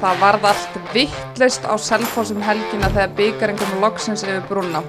[0.00, 4.80] Það varð allt vittlust á Selfoss um helgina þegar byggarinn kom loksins yfir brúna.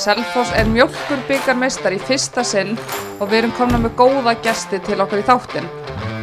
[0.00, 2.72] Selfoss er mjölkur byggarmeistar í fyrsta sinn
[3.18, 5.68] og við erum komna með góða gesti til okkur í þáttinn.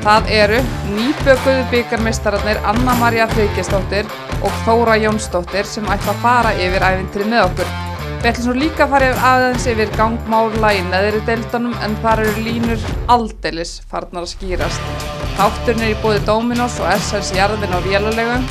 [0.02, 0.64] Það eru
[0.96, 4.10] nýbökuðu byggarmeistararnir Anna-Maria Friðgestóttir
[4.42, 7.72] og Þóra Jónsdóttir sem ætla að fara yfir æfintri með okkur.
[8.10, 12.26] Við ætlum svo líka að fara yfir aðeins yfir gangmála í neðri deildunum en þar
[12.26, 15.11] eru línur aldeilis farnar að skýrast.
[15.42, 18.44] Þátturinn er í bóði Dominos og SS Jarðin á Vélulegum.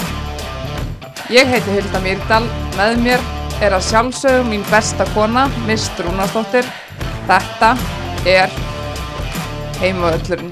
[1.31, 2.41] Ég heiti Hilda Mýrdal,
[2.75, 3.23] með mér
[3.63, 6.67] er að sjálfsögum mín besta kona, Mist Rúnarsdóttir.
[7.29, 7.71] Þetta
[8.27, 8.51] er
[9.79, 10.51] heimavöllurinn.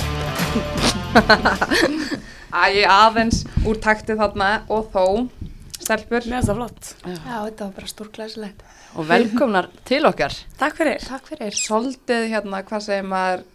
[2.54, 5.26] Æ, aðeins úr takti þarna og þó,
[5.74, 6.22] stelpur.
[6.22, 6.94] Mér finnst það flott.
[7.02, 8.66] Já, þetta var bara stórglæsilegt.
[8.94, 11.02] og velkomnar til okkar Takk fyrir.
[11.02, 11.62] Takk fyrir.
[11.66, 13.48] Soldið hérna, hvað segir maður,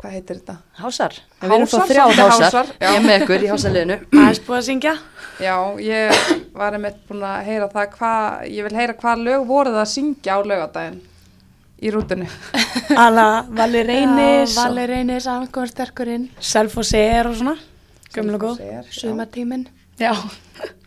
[0.00, 0.56] hvað heitir þetta?
[0.80, 4.58] Hásar, við erum þá þrjá hásar, hásar, ég er með ykkur í hásaliðinu Aðeins búið
[4.58, 4.94] að syngja.
[5.40, 5.54] Já,
[5.84, 6.22] ég
[6.56, 10.36] var einmitt búin að heyra það hvað, ég vil heyra hvað lög voruð að syngja
[10.36, 10.98] á lögadaginn
[11.80, 12.28] í rútunni.
[13.04, 14.56] Alla Vali Reynis.
[14.56, 17.56] Já, Vali Reynis, afgóðan sterkurinn, Selfoss er og svona.
[18.10, 18.64] Gömul og góð.
[18.66, 19.68] Já, sumatíminn.
[20.00, 20.12] Já.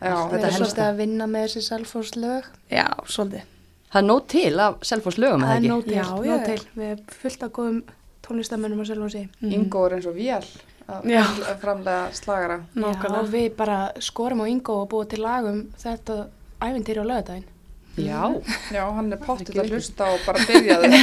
[0.01, 2.47] já Við þetta erum að vinna með þessi Selfoss lög.
[2.73, 3.49] Já, svolítið.
[3.93, 5.97] Það er nóg til af Selfoss lögum, Það eða er ekki?
[5.97, 6.37] Já, nóg já.
[6.47, 6.61] til.
[6.73, 7.83] Við erum fullt af góðum
[8.23, 9.25] tónlistamönnum á Selfossi.
[9.43, 10.45] Ingo er eins og vél
[10.87, 12.59] að að framlega slagara.
[12.75, 16.27] Og við bara skorum á Ingo og búum til lagum þetta
[16.63, 17.49] ævintýri á lögadaginn.
[17.93, 18.41] Já,
[18.73, 20.89] Já, hann er pottið að hlusta og bara byrjaði.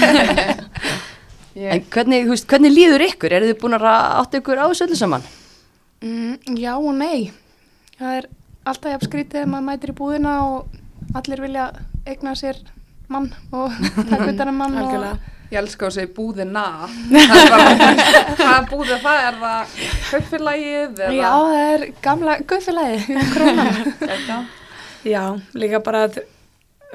[1.54, 3.36] en ég, hvernig, veist, hvernig líður ykkur?
[3.36, 5.28] Eru þið búin að átta ykkur á þessu öllu saman?
[6.02, 7.30] Mm, já og nei.
[8.00, 8.28] Það er
[8.66, 11.68] alltaf jafn skrítið að maður mætir í búðina og allir vilja
[12.08, 12.58] eigna sér
[13.10, 13.76] mann og
[14.10, 15.36] taka utan um mann og Algjörlega.
[15.50, 16.64] Ég elska að segja búðina.
[17.10, 17.94] Það er bara,
[18.40, 19.22] hvað búðið það?
[19.28, 19.74] Er það
[20.10, 21.00] kaupfélagið?
[21.00, 24.46] eða- Já, það er gamla guðfélagið, krónan.
[25.04, 25.22] Já,
[25.56, 26.20] líka bara að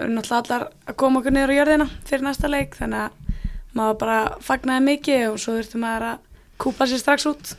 [0.05, 3.37] náttúrulega allar að koma okkur niður á jörðina fyrir næsta leik þannig að
[3.75, 6.17] maður bara fagnaði mikið og svo þurftum maður að
[6.61, 7.53] kúpa sér strax út.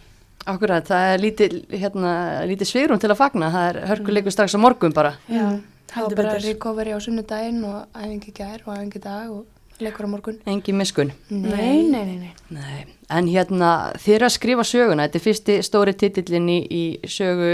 [0.46, 2.12] Akkurat, það er lítið, hérna,
[2.46, 5.16] lítið svigrum til að fagna, það er hörkuleikur strax á morgun bara.
[5.28, 5.58] Já,
[5.90, 9.42] það var bara recovery á sunnudaginn og æfingi gær og æfingi dag og
[9.82, 10.38] leikur á morgun.
[10.48, 11.12] Engin miskun.
[11.30, 12.32] Nei, nei, nei, nei.
[12.54, 12.82] Nei,
[13.12, 17.52] en hérna eru að skrifa söguna, þetta er fyrsti stóri titillin í, í sögu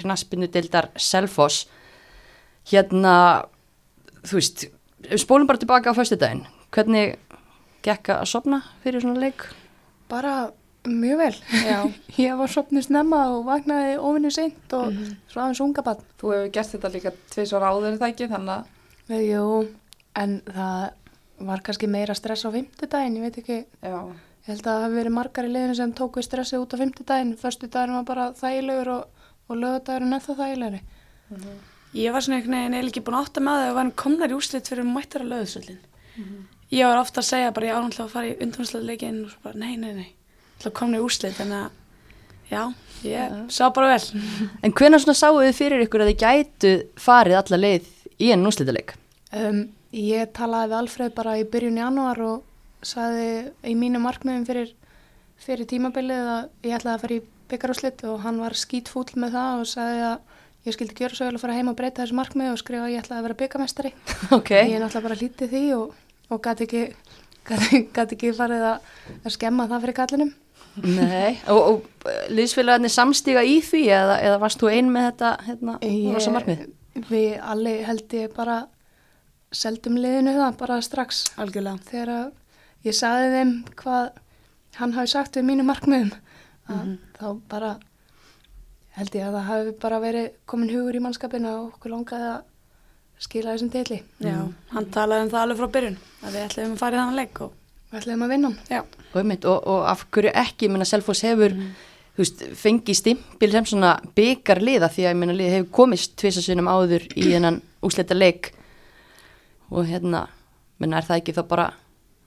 [0.00, 1.66] knaspinu deildar Selfoss.
[2.70, 3.14] Hérna,
[4.22, 4.64] þú veist,
[5.20, 6.46] spólum bara tilbaka á föstudaginn.
[6.74, 7.18] Hvernig
[7.86, 9.46] gekk að sopna fyrir svona leik?
[10.10, 10.50] Bara
[10.86, 11.32] mjög vel.
[11.66, 11.78] Já.
[12.24, 14.92] Ég var sopnið snemma og vaknaði ofinni seint og
[15.30, 16.04] svo aðeins unga bann.
[16.20, 18.76] Þú hefur gert þetta líka tvisvar áður er það ekki, þannig að
[19.10, 19.64] Jú,
[20.14, 20.82] en það
[21.46, 23.96] var kannski meira stress á fimmtudaginn, ég veit ekki, já,
[24.44, 27.34] ég held að það hafi verið margar í liðinu sem tóku stressið út á fimmtudaginn,
[27.40, 30.80] föstudaginn var bara þægilegur og, og lögadaginn ennþá þægilegri.
[31.96, 33.96] Ég var svona einhvern veginn eða ekki búin að átta með það að við varum
[34.04, 35.80] komnar í úslit fyrir mættar að löðsöldin.
[36.70, 39.40] Ég var ofta að segja bara ég ánáttúrulega að fara í undanúslega leikin og svo
[39.48, 40.10] bara nei, nei, nei,
[40.58, 42.62] ætla að komna í úslit þannig að já,
[43.08, 44.22] ég sá bara vel.
[44.64, 47.90] En hvenær svona sáu þið fyrir ykkur að þið gætu farið alla leið
[48.20, 48.94] í enn úslítaleik?
[49.34, 49.64] Um,
[49.96, 54.74] ég talaði við Alfreð bara í byrjun janúar og saði í mínu markmiðum fyrir,
[55.40, 59.62] fyrir tímabilið að ég ætlaði að fara í byggarúslit og hann var skítfúll með það
[59.62, 60.36] og saði að
[60.68, 62.94] ég skildi gjöra svo vel að fara heim og breyta þessu markmiði og skrifa að
[62.94, 63.92] ég ætlaði að vera byggamestari.
[64.36, 65.94] Ok, Ég náttúrulega bara lítið því og,
[66.30, 66.82] og gæti ekki,
[68.04, 68.90] ekki farið að,
[69.24, 70.34] að skemma það fyrir kallinum.
[70.84, 75.78] nei, og, og liðsfélagarnir samstíga í því eða, eða varst þú ein með þetta hérna,
[76.14, 76.68] rosa markmið?
[77.08, 78.60] Við allir held ég bara
[79.52, 81.22] seldum liðinu það bara strax.
[81.40, 81.78] Algjörlega.
[81.90, 82.32] þegar
[82.86, 84.10] ég saði þeim hvað
[84.78, 86.12] hann hafi sagt við mínu markmiðum
[86.70, 87.72] að þá bara
[88.98, 92.42] held ég að það hafi bara verið komin hugur í mannskapina og okkur langaði að
[93.20, 94.02] skila þessum deili.
[94.22, 94.38] Já,
[94.72, 97.42] hann talaði um það alveg frá byrjun að við ætlum að fara í þannig leik
[97.46, 97.56] og
[97.90, 98.48] Við ætlum að vinna
[99.10, 103.50] Og, einmitt, og, og af hverju ekki, ég meina Selfoss hefur þú veist, fengið stimpil
[103.50, 107.58] sem svona byggar liða því að ég meina liði hefur komist tvisasunum áður í þennan
[107.82, 108.52] úsleta leik
[109.70, 110.26] og hérna,
[110.78, 111.66] menna er það ekki þá bara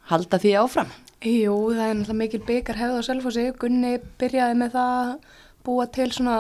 [0.10, 0.92] halda því áfram?
[1.24, 3.46] Jú, það er náttúrulega mikil byggar hefð á Selfossi.
[3.60, 5.14] Gunni byrjaði með það að
[5.64, 6.38] búa til svona,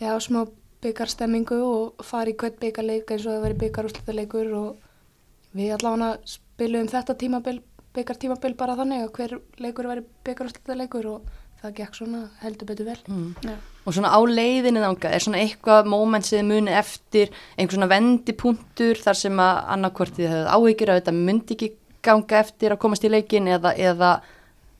[0.00, 0.42] já, smá
[0.84, 6.90] byggarstemmingu og fara í hvert byggarleik eins og það veri byggarúslitaleikur og við allavega spilum
[6.92, 7.58] þetta tímabil,
[7.96, 9.34] byggartímabil bara þannig að hver
[9.64, 11.32] leikur veri byggarúslitaleikur og
[11.62, 12.98] það gekk svona heldur betur vel.
[13.08, 13.34] Mm.
[13.42, 13.56] já.
[13.88, 17.90] Og svona á leiðinni þangað, er svona eitthvað moment sem þið muni eftir, einhver svona
[17.92, 21.70] vendipunktur þar sem að annarkvortið hefur áhyggjur að þetta myndi ekki
[22.04, 24.12] ganga eftir að komast í leikin eða, eða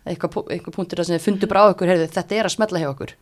[0.04, 2.82] eitthvað, eitthvað punktur þar sem þið fundu bara á okkur, heyrðu, þetta er að smetla
[2.84, 3.14] hjá okkur.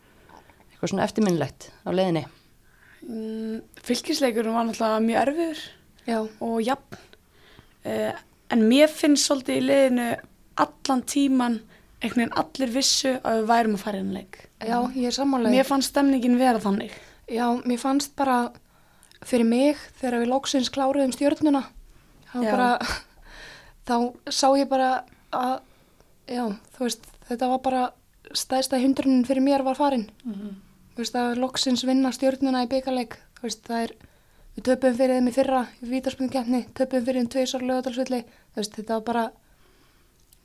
[0.72, 2.26] Eitthvað svona eftirminnilegt á leiðinni.
[3.06, 5.64] Mm, fylgisleikurinn var náttúrulega mjög erfiður
[6.06, 6.98] Já, og jafn.
[7.86, 8.12] Uh,
[8.50, 10.06] en mér finnst svolítið í liðinu
[10.62, 11.56] allan tíman
[12.06, 14.38] einhvern veginn allir vissu að við værum að fara inn leik.
[14.62, 15.56] já, ég er sammálaði.
[15.56, 16.94] Mér fannst stemningin vera þannig.
[17.26, 18.38] Já, mér fannst bara
[19.26, 21.64] fyrir mig þegar við loksins kláruðum stjörnuna
[22.30, 22.70] þá bara
[23.88, 23.96] þá
[24.30, 24.90] sá ég bara
[25.34, 25.54] að
[26.28, 26.44] já,
[26.76, 27.84] þú veist, þetta var bara
[28.36, 33.48] stæðsta hundrunin fyrir mér var farin þú veist, að loksins vinna stjörnuna í byggarleik, þú
[33.48, 33.96] veist, það er
[34.56, 38.78] við töpum fyrir þeim í fyrra í vítarspunnkjarni töpum fyrir þeim tveisar lögadalsvilli þú veist,
[38.78, 39.26] þetta var bara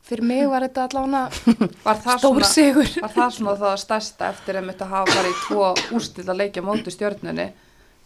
[0.08, 2.94] fyrir mig var þetta allavega það stór sigur.
[3.02, 5.68] var það svona það stærsta eftir að mitt að hafa farið í tvo
[5.98, 7.50] úrstila leikja móti stjörnunni?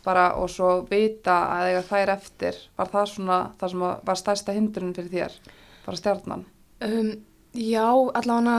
[0.05, 2.57] Bara og svo vita að eiga þær eftir.
[2.77, 5.39] Var það svona það sem var stærsta hindrun fyrir þér
[5.85, 6.45] bara stjarnan?
[6.85, 7.13] Um,
[7.53, 8.57] já, allavega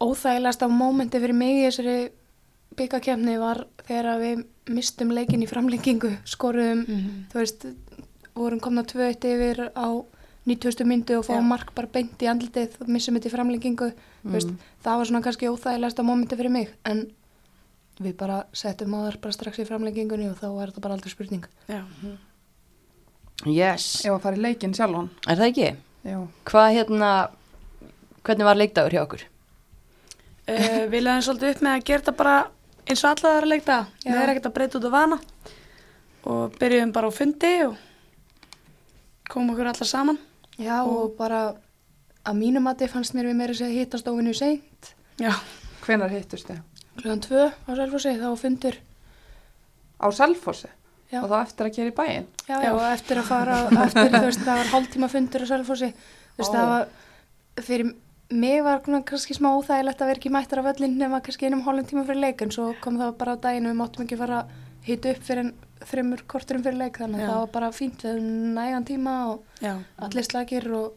[0.00, 1.98] óþægilegasta mómenti fyrir mig í þessari
[2.76, 4.44] byggakefni var þegar við
[4.76, 6.82] mistum leikin í framlengingu, skoruðum,
[7.32, 7.66] þú veist,
[8.36, 9.88] vorum komna tvö eitt yfir á
[10.46, 10.84] 90.
[10.86, 11.40] myndu og Já.
[11.42, 13.88] mark bara beint í andlitið og missum þetta í framlengingu,
[14.30, 14.52] veist,
[14.84, 17.06] það var svona kannski óþægilegasta mómenti fyrir mig, en
[17.98, 21.10] við bara settum á þar bara strax í framlengingunni og þá var þetta bara aldrei
[21.10, 21.46] spurning.
[21.66, 21.82] Já.
[23.44, 25.66] Yes, Ef að fara í leikin sjálfan er það ekki?
[26.06, 26.18] Já,
[26.48, 27.10] Hvað hérna,
[28.24, 29.24] hvernig var leikdagur hjá okkur?
[30.46, 32.36] Uh, við lögum svolítið upp með að gera þetta bara
[32.86, 33.76] eins og alla aðra leikta.
[34.04, 34.06] Já.
[34.06, 35.18] Við erum ekkert að breyta út af vana
[36.26, 37.76] og byrjuðum bara á fundi og
[39.30, 40.18] komum okkur allar saman.
[40.58, 41.42] Já, og, bara
[42.26, 45.34] að mínu mati fannst mér við meira að segja hittast óvinnu seint, Já.
[45.84, 46.62] hvenar hittust þið?
[46.96, 48.78] klugan tvö á Selfossi, þá fundur
[50.00, 50.70] Á Selfossi
[51.12, 51.20] Já.
[51.22, 52.70] og þá eftir að gera í bæinn Já, Já.
[52.72, 56.56] og eftir að fara, eftir, þú veist, það var hálftíma fundur á Selfossi, þú veist,
[56.56, 56.88] það var,
[57.68, 57.92] fyrir
[58.32, 61.86] mig var kannski smá óþægilegt að vera ekki mættar af öllin nema kannski einum hálfum
[61.86, 64.40] tíma fyrir leik, en svo kom það bara á daginn og við máttum ekki fara
[64.40, 64.56] að
[64.88, 65.52] hita upp fyrir en
[65.84, 68.20] þreymur korturum fyrir leik, þannig að það var bara fínt við
[68.56, 69.74] nægan tíma og Já.
[69.98, 70.92] allir slagir og,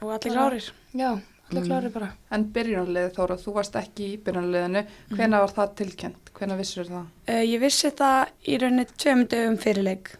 [0.00, 0.70] Og allir klárir.
[0.94, 1.10] já,
[1.50, 1.66] allir Mm.
[1.68, 2.12] klárir bara.
[2.30, 6.30] En byrjunarliði Þóra, þú varst ekki í byrjunarliðinu hvenar var það tilkent?
[6.34, 7.06] Hvenar vissur það?
[7.28, 10.16] Uh, ég vissi þetta í rauninni tveim dögum fyrir leik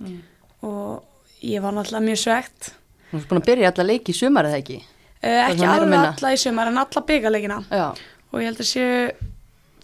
[0.00, 0.20] Mm.
[0.62, 1.02] og
[1.42, 2.74] ég var náttúrulega mjög svegt.
[3.10, 4.82] Þú erst búin að byrja alla leiki í sumar eða ekki?
[5.24, 7.94] Uh, ekki alveg alla í sumar en alla byggarleikina Já.
[8.32, 9.12] og ég held að séu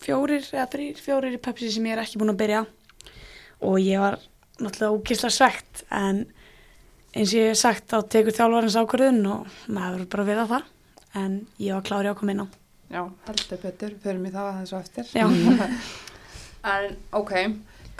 [0.01, 2.67] fjórir eða þrýr, fjórir í Pepsi sem ég er ekki búin að byrja
[3.61, 4.19] og ég var
[4.61, 6.25] náttúrulega ógislega svegt en
[7.15, 10.47] eins og ég hef sagt þá tekur þjálfarins ákvörðun og maður verður bara að vera
[10.51, 10.69] það
[11.21, 12.49] en ég var klári á að koma inn á.
[12.91, 15.11] Já, heldur betur, förum í það aðeins og eftir.
[15.15, 15.27] Já.
[16.75, 17.33] en ok,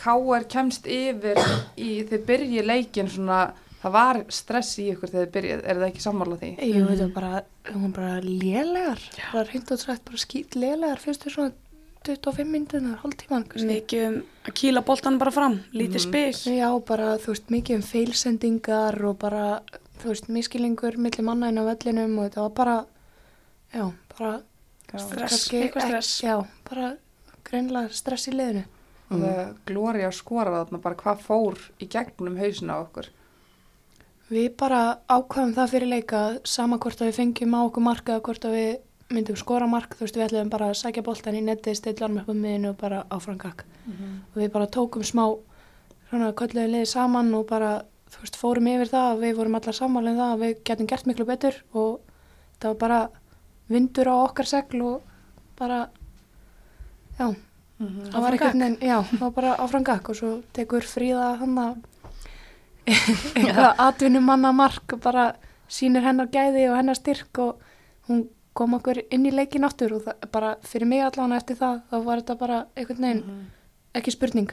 [0.01, 0.47] K.R.
[0.51, 1.41] kemst yfir
[1.77, 3.41] í, þið byrji leikin svona,
[3.83, 6.53] það var stress í ykkur þegar þið byrjið, er það ekki sammála því?
[6.71, 11.03] Jú, þetta var bara, hún var bara lélegar, bara hreint og trætt, bara skýt lélegar,
[11.03, 11.55] fyrstu svona
[12.07, 13.67] 25 mindunar, kannski.
[13.69, 16.31] Mikið um að kýla boltan bara fram, lítið spil.
[16.57, 19.49] Já, bara, þú veist, mikið um feilsendingar og bara,
[20.01, 22.79] þú veist, miskilingur millir manna inn á vellinum og þetta var bara,
[23.75, 23.85] já,
[24.17, 24.33] bara,
[24.91, 24.99] Já.
[24.99, 26.11] Stress, kannski eitthvað stress.
[26.25, 26.35] Já,
[26.67, 26.89] bara
[27.47, 28.65] greinlega stress í liðinu.
[29.11, 33.11] Og það glóri að skora þarna bara hvað fór í gegnum hausin á okkur.
[34.31, 34.81] Við bara
[35.11, 38.73] ákvæðum það fyrir leika, sama hvort að við fengjum á okkur marka hvort að við
[39.11, 42.21] myndum skora mark, þú veist, við ætlum bara að sækja boltan í nettið, steitla hann
[42.23, 43.65] upp um miðinu og bara áfram gakk.
[44.35, 45.25] og við bara tókum smá
[46.11, 49.77] svona kölluðu liði saman og bara þú veist fórum yfir það og við vorum allar
[49.77, 52.01] sammálinn það að við getum gert miklu betur og
[52.59, 53.01] það var bara
[53.71, 55.05] vindur á okkar segl og
[55.61, 55.79] bara
[57.19, 57.29] já,
[57.79, 61.63] það var einhvern veginn já, það var bara áfram gakk og svo tekur fríða hann
[61.63, 61.79] að
[62.91, 65.31] eitthvað atvinnumanna mark og bara
[65.71, 67.61] sýnir hennar gæði og hennar styrk og
[68.09, 68.27] hún
[68.61, 71.97] kom okkur inn í leikin áttur og það, bara fyrir mig allan eftir það þá
[72.07, 73.45] var þetta bara einhvern veginn
[73.97, 74.51] ekki spurning.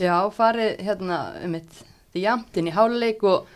[0.00, 1.80] Já, farið hérna um mitt
[2.14, 3.48] því jamtinn í háluleik og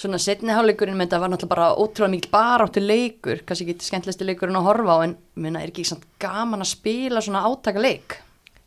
[0.00, 4.26] svona setni háluleikurinn með þetta var náttúrulega bara ótrúlega mikil baráttu leikur, kannski ekki skemmtilegsti
[4.26, 8.18] leikurinn að horfa á en minna er ekki samt gaman að spila svona átaka leik?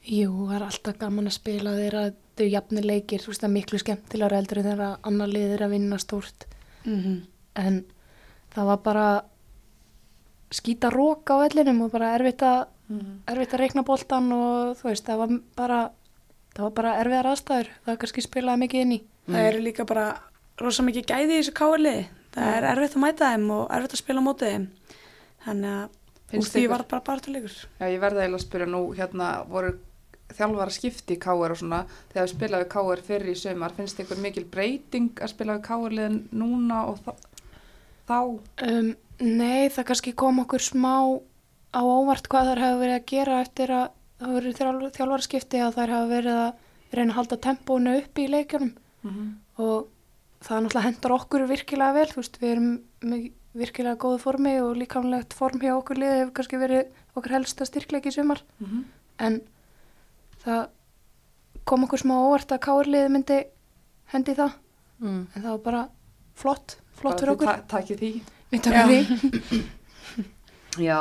[0.07, 2.03] Jú, það er alltaf gaman að spila þeirra
[2.37, 5.73] þau jafnir leikir, þú veist það er miklu skemmtilegar eldur en þeirra annar liðir að
[5.73, 6.47] vinna stórt.
[6.85, 7.25] Mm
[7.57, 7.81] en
[8.53, 9.07] það var bara
[10.53, 12.67] skýta rók á vellinum og bara erfitt að
[13.27, 15.79] erfitt að reikna boltan og þú veist, það var bara
[16.55, 20.05] það var bara erfiðar aðstæður það kannski spilaði mikið inn í Það eru líka bara
[20.61, 22.05] rosa mikið gæði í þessu káarliði.
[22.31, 24.67] Það er erfitt að mæta þeim og erfitt að spila mótið þeim.
[25.43, 27.57] Þannig að úr Finnst því ykkur- var bara bara til leikur.
[27.81, 29.73] Já, ég verða eiginlega að spyrja nú, hérna voru
[30.37, 31.51] þjálfara skipti í K.R.
[31.51, 31.81] og svona,
[32.13, 33.01] þegar við spilaði K.R.
[33.09, 36.09] fyrir í sömar, finnst ykkur mikil breyting að spila við K.R.
[36.31, 36.99] núna og
[38.07, 38.17] þá?
[38.63, 40.93] um, Nei, það kannski kom okkur smá
[41.73, 43.87] á óvart hvað þær hafa verið að gera eftir að
[44.19, 44.51] það voru
[44.97, 48.71] þjálfara skipti að þær hafa verið að reyna að halda tempónu upp í leikjunum.
[49.57, 49.87] Og
[50.45, 52.69] það náttúrulega hendar okkur virkilega vel, þú veist, við erum
[53.57, 58.11] virkilega góðu formi og líkamlegt form hjá okkur liði hefur kannski verið okkar helsta styrkleiki
[58.11, 58.43] í sumar.
[59.17, 59.41] En
[60.45, 60.67] það
[61.67, 63.39] kom okkur smá óvart að káurliði myndi
[64.13, 64.53] hendi það.
[65.01, 65.27] Mm.
[65.35, 65.81] en það var bara
[66.33, 67.45] flott, flott Bara fyrir okkur.
[67.45, 68.11] ta- Takið því.
[68.51, 69.63] Við tökum því
[70.77, 70.99] Já,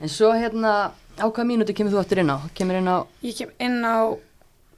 [0.00, 0.72] en svo hérna,
[1.20, 2.38] á hvað mínúti kemur þú aftur inn á?
[2.56, 2.96] Kemur inn á,
[3.26, 4.16] Ég kem inn á,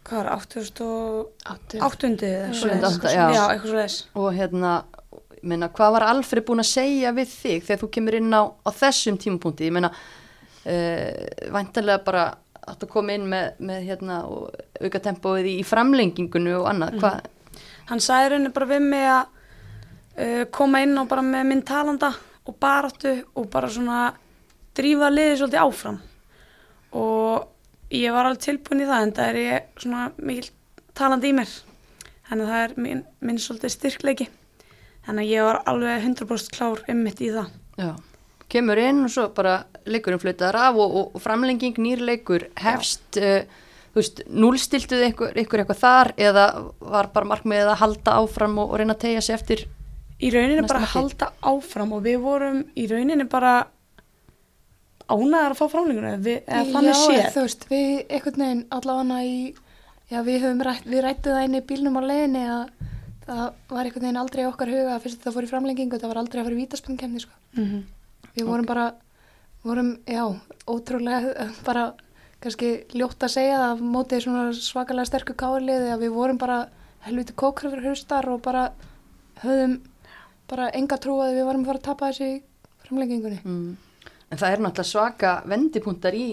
[0.09, 1.79] hvað var, 88.
[1.87, 2.11] Áttu.
[2.19, 3.37] eða Sjöunda, eitthvað átta, svoleiðis.
[3.37, 3.45] já.
[3.53, 3.99] Eitthvað svo þess.
[4.19, 4.73] og hérna,
[5.39, 8.43] ég meina, hvað var Alfred búin að segja við þig þegar þú kemur inn á,
[8.51, 9.69] á þessum tímapunkti?
[9.71, 9.93] Ég meina,
[10.67, 12.25] uh, væntanlega bara
[12.71, 14.51] átt að koma inn með, með hérna, og
[14.83, 17.31] auka tempóið í, framlengingunu og annað, hvað?
[17.91, 19.37] Hann sagði rauninni bara við mig að
[20.21, 22.13] uh, koma inn og bara með minn talanda
[22.47, 24.11] og baráttu og bara svona
[24.77, 25.99] drífa liðið svolítið áfram.
[26.97, 30.51] Og ég var alveg tilbúin í það en það er ég svona mikil
[30.97, 31.57] talandi í mér.
[32.29, 34.29] Þannig að það er minn, minn svolítið styrkleiki.
[35.07, 37.51] Þannig að ég var alveg 100% klár ymmit í það.
[37.81, 37.91] Já,
[38.53, 39.57] kemur inn og svo bara
[39.89, 43.43] leikurinn flutaðar af og, og, og framlenging nýrleikur hefst, uh,
[43.91, 46.47] þú veist, núlstiltuð ykkur, ykkur eitthvað þar eða
[46.79, 49.67] var bara markmiðið að halda áfram og, og reyna að tegja sig eftir?
[50.21, 50.95] Í Næsta bara markið.
[50.95, 53.55] halda áfram og við vorum í rauninni bara
[55.11, 57.29] ánæðar að fá frámlinguna við, eða þannig séð.
[57.35, 59.55] þú veist, við einhvern veginn allavega í,
[60.11, 62.63] já við höfum rætt, við rættum það inn í bílnum á leiðinni að
[63.27, 66.21] það var einhvern veginn aldrei okkar huga að fyrst það fór í framlengingu, það var
[66.23, 67.41] aldrei að fara í vítaspengkemni sko.
[67.57, 67.83] Mhm.
[68.37, 68.87] Við vorum bara,
[69.65, 70.23] vorum, já,
[70.71, 71.93] ótrúlega bara
[72.41, 76.61] kannski ljótt að segja það á mótið svona svakalega sterku káliði að við vorum bara
[77.05, 78.71] helviti kókrafur hustar og bara
[79.43, 79.81] höfðum
[80.51, 82.43] bara enga trú að við varum að fara að tapa þessu í
[82.87, 83.41] framlengingunni.
[83.45, 83.77] Mm.
[84.31, 86.27] En það er náttúrulega svaka vendipunktar í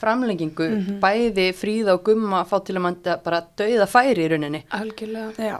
[0.00, 0.68] framlengingu,
[1.02, 4.62] bæði fríða og gumma fá til að manda bara dauða færi í rauninni.
[4.78, 5.34] Algjörlega.
[5.50, 5.58] Já,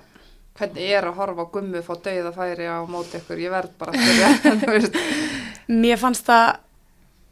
[0.60, 3.38] Hvernig er að horfa á gummu fá dauða færi á móti ykkur?
[3.40, 4.98] Ég verð bara að þú veist.
[5.70, 6.50] mér fannst það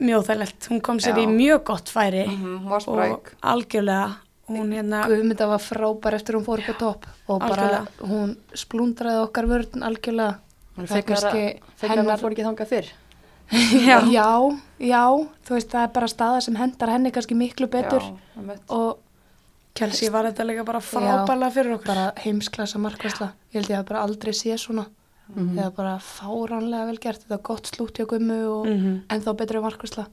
[0.09, 0.69] mjög þægilegt.
[0.73, 1.23] Hún kom sér Já.
[1.23, 4.17] í mjög gott færi Mhm, Hún var og algjörlega
[4.49, 8.09] hún hérna, Guðmynda var frábær eftir hún fór upp á topp og bara Algjörlega.
[8.09, 10.39] hún splundraði okkar vörn algjörlega.
[10.87, 11.43] Það er kannski
[11.83, 12.89] hennar- hún fór ekki þangað fyrr.
[13.89, 14.29] já, já,
[14.79, 15.03] já,
[15.49, 18.99] þú veist það er bara staða sem hendar henni kannski miklu betur Já, og
[19.75, 21.87] Kelsey var þetta líka bara frábælega fyrir okkur.
[21.87, 23.31] bara heimsklasa markvæsla.
[23.55, 24.87] Ég held ég að bara aldrei sé svona.
[25.35, 25.55] Mhm.
[25.57, 27.21] Það er bara fáránlega vel gert.
[27.23, 29.03] Þetta var gott slútt hjá gummu og Mhm.
[29.09, 30.07] ennþá betri markvæsla.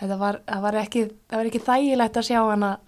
[0.00, 2.78] Þetta var, það var, ekki, það var ekki þægilegt að sjá hana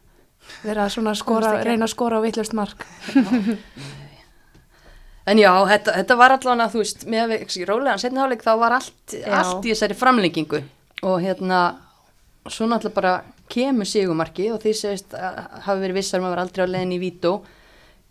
[0.62, 2.86] vera svona að skora, reyna að skora á vittlust mark.
[5.24, 9.14] En já, þetta, þetta var allavega, þú veist, með rólegan, setni hálfleik, þá var allt,
[9.24, 10.60] allt í þessari framlengingu
[11.04, 11.60] og hérna,
[12.44, 13.14] svo náttúrulega bara
[13.52, 16.96] kemur sigumarki og því segist að hafi verið vissar um að vera aldrei á leiðin
[16.96, 17.32] í vító.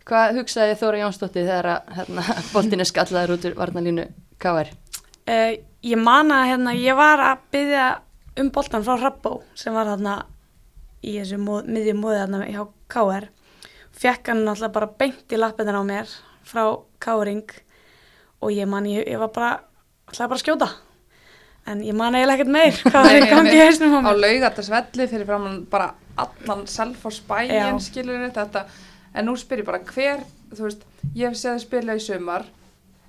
[0.04, 4.08] Hvað hugsaði Þóra Jónsdóttir þegar að hérna, boltin er skallaður út úr varnalínu
[4.42, 4.72] KR?
[5.24, 5.52] Uh,
[5.86, 7.86] ég man að hérna, ég var að byggja
[8.42, 10.18] um boltan frá Rappó sem var hérna
[11.04, 13.30] í þessu móð, miðjum móði hérna hjá KR.
[13.94, 16.10] Fekk hann náttúrulega bara beint í lappinnar á mér
[16.44, 16.64] frá
[17.04, 17.54] KR-ing
[18.44, 19.52] og ég man, ég, ég var bara,
[20.10, 20.70] ætlaði bara að skjóta.
[21.70, 24.18] En ég man eiginlega ekkert meir hvað var í gangi í hausnum á á mér.
[24.24, 27.28] laugatasvelli fyrir framann bara allan Selfoss Já.
[27.30, 28.66] bæinn skilur þetta
[29.14, 30.20] en nú spyr ég bara hver
[30.54, 30.84] þú veist,
[31.14, 32.44] ég hef séð að spila í sumar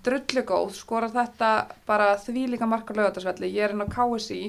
[0.05, 1.49] drullu góð, skorar þetta
[1.89, 4.39] bara því líka mark á laugatasvelli ég er inn á KSI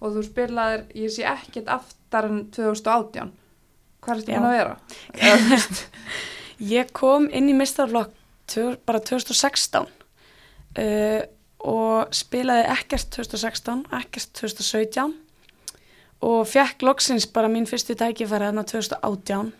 [0.00, 3.32] og þú spilaðir ég sé ekkert aftar en 2018
[4.04, 4.76] hvað er þetta búin að vera?
[6.76, 8.12] Ég kom inn í mistarflokk
[8.50, 11.22] tvö- bara 2016 uh,
[11.66, 15.14] og spilaði ekkert 2016, ekkert 2017
[16.26, 19.50] og fekk loksins bara mín fyrstu tækifæri þarna 2018.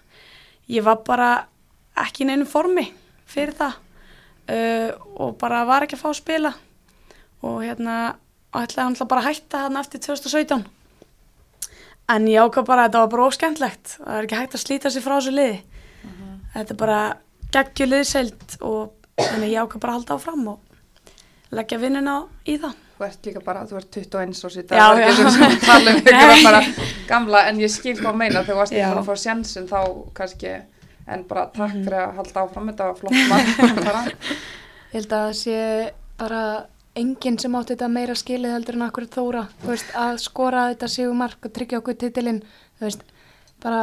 [0.73, 1.31] Ég var bara
[2.01, 2.87] ekki í neinu formi
[3.29, 4.91] fyrir það uh,
[5.21, 6.55] og bara var ekki að fá að spila
[7.47, 8.17] og hérna
[8.57, 10.67] ætlaði hann bara að hætta þarna eftir 2017.
[12.07, 13.97] En ég ákvað bara að þetta var bara óskemmtlegt.
[13.99, 15.57] Það er ekki hægt að slíta sig frá þessu liði.
[16.55, 17.01] Þetta er bara
[17.57, 22.75] geggjur liðseild og þannig ég ákvað bara að halda áfram og leggja vinnuna í það.
[22.97, 25.91] þú ert líka bara, þú ert 21 og sitt Já, það er ekki sem tala
[25.93, 26.61] um ykkur bara
[27.11, 28.87] gamla en ég skil hvað að meina þegar þú varst Já.
[28.87, 29.79] ekki að fá sjansin þá
[30.21, 30.55] kannski
[31.07, 31.85] en bara takk Mhm.
[31.87, 35.59] fyrir að halda áfram þetta var flott bara Ég held að það sé
[36.19, 36.43] bara
[36.97, 40.89] enginn sem átti þetta meira skilið heldur en akkur þóra, þú veist, að skora þetta
[40.89, 42.39] sigumark og tryggja okkur titilinn,
[42.81, 43.03] þú veist,
[43.61, 43.83] bara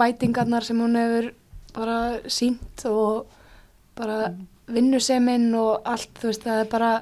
[0.00, 1.28] bætingarnar sem hún hefur
[1.76, 1.98] bara
[2.32, 3.26] sínt og
[3.96, 4.30] bara
[4.72, 6.94] vinnuseminn og allt, þú veist, það er bara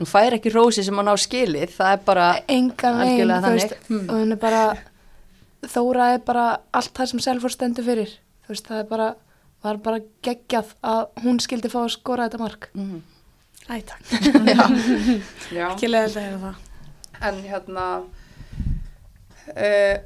[0.00, 3.74] Hún fær ekki rósi sem hann á skilið, það er bara, enga veginn, þú veist.
[3.90, 4.06] Hmm.
[4.08, 4.62] og hún er bara
[5.68, 8.14] Þóra er bara allt það sem Selfoss stendur fyrir
[8.46, 9.08] þú veist, það er bara,
[9.66, 13.02] var bara geggjað að hún skildi fá að skora þetta mark Mhm.
[13.70, 14.02] Æ, takk.
[15.54, 15.66] Já.
[15.68, 16.54] Ekki leðilega heyra það.
[17.28, 17.84] En hérna,
[19.52, 19.96] uh,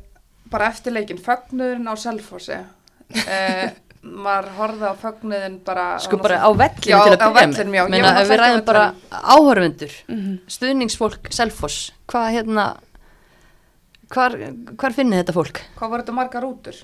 [0.52, 3.71] bara eftir leikinn, fögnuðurinn á Selfossi, uh,
[4.04, 5.84] maður horfði á fögnuðin bara...
[6.04, 7.34] Sko bara á vellinu til að byrja með.
[7.40, 10.34] vellinum, já, ég Meina, ef við ræðum bara áhörfundur, Mhm.
[10.56, 12.66] stuðningsfólk Selfoss, hvað hérna,
[14.12, 14.37] hvar,
[14.76, 15.62] hvar finnir þetta fólk?
[15.78, 16.82] Hvað voru þetta margar rútur?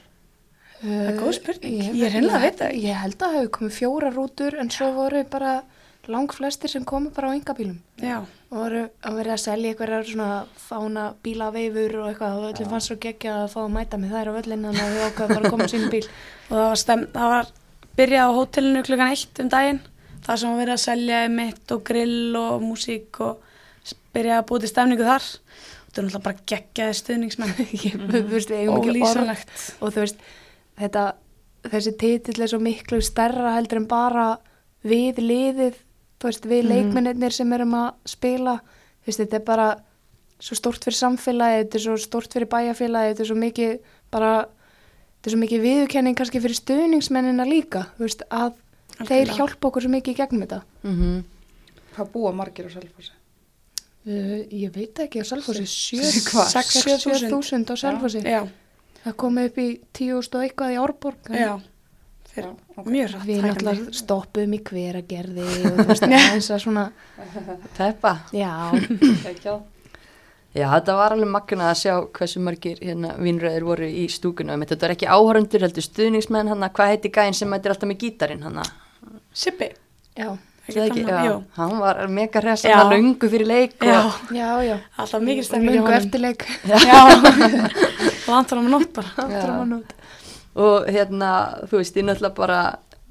[0.81, 1.75] er góð spurning.
[1.83, 2.77] Ég, Ég er hreinlega að það.
[2.81, 5.63] Ég held að það hefur komið fjóra rútur en svo voru bara
[6.09, 10.09] lang flestir sem komu bara á engabílum Já, og voru að vera að selja einhverjar
[10.09, 14.17] svona fána bílaveifur og eitthvað og öllum fannst svo geggja að fá að mæta með
[14.17, 16.03] þær á völlin þannig að við ákveðum bara að koma á sínum bíl
[16.51, 17.53] og það var, stem, það var
[18.01, 19.81] byrjað á hótelinu klukkan eitt um daginn.
[20.25, 24.65] Það sem var verið að selja mitt og grill og músík og byrjað að búið
[24.65, 25.29] til stemningu þar.
[25.31, 27.55] Og það er náttúrulega bara geggjaði stuðningsmenn.
[28.13, 29.33] Þú veist, við eigum ekki orð
[29.81, 30.25] og þú veist,
[30.81, 31.05] þetta,
[31.67, 34.29] þessi titill er svo miklu stærra heldur en bara
[34.87, 35.81] við liðið,
[36.21, 36.71] þú veist, við Mhm.
[36.73, 38.61] leikmennir sem erum að spila,
[39.03, 39.69] þú veist, þetta er bara
[40.41, 43.79] svo stórt fyrir samfélagi, þetta er svo stórt fyrir bæjarfélagi, þetta er svo mikið
[44.11, 44.47] bara,
[45.21, 48.55] þetta er svo mikið viðurkenning kannski fyrir stuðningsmennina líka, þú veist, að
[49.01, 49.37] þeir Algjörlega.
[49.37, 50.63] hjálpa okkur svo mikið í gegnum þetta.
[50.85, 51.25] Mm
[51.97, 53.11] Hvað búa margir á Selfossi?
[54.07, 55.65] Uh, ég veit ekki á Selfossi,
[56.31, 56.47] Hvað?
[56.55, 58.23] 6-7 á Selfossi.
[58.25, 58.49] Já,
[59.05, 61.17] Það komið upp í 10.000 og eitthvað í Árborg.
[61.31, 61.63] en-
[62.31, 62.37] já.
[62.37, 63.27] Fyrir, mjög rætt.
[63.27, 66.85] Við náttúrulega stoppuðum í hveragerði og þú veist, eins að svona,
[67.79, 68.17] Teppa.
[68.33, 68.53] já.
[70.51, 74.65] Já, þetta var alveg magnað að sjá hversu margir hérna vínröðir voru í stúkunum.
[74.67, 78.43] Þetta var ekki áhörundur, heldur stuðningsmenn, hann hvað heiti gæinn sem mætir alltaf með gítarinn,
[78.49, 78.63] hann
[79.31, 79.69] Sippi.
[80.19, 80.33] já,
[80.71, 84.77] Það ekki, já, hann var mega hress hann löngu fyrir leik Já, og, já, já.
[85.03, 86.45] alltaf mikið Og stemning löngu eftirleik.
[86.69, 87.01] Já,
[88.31, 89.11] landur á með nótt bara.
[89.17, 89.25] Já.
[89.25, 89.73] Aftur á mann
[90.61, 91.33] og hérna,
[91.71, 92.61] þú veist, ég náttúrulega bara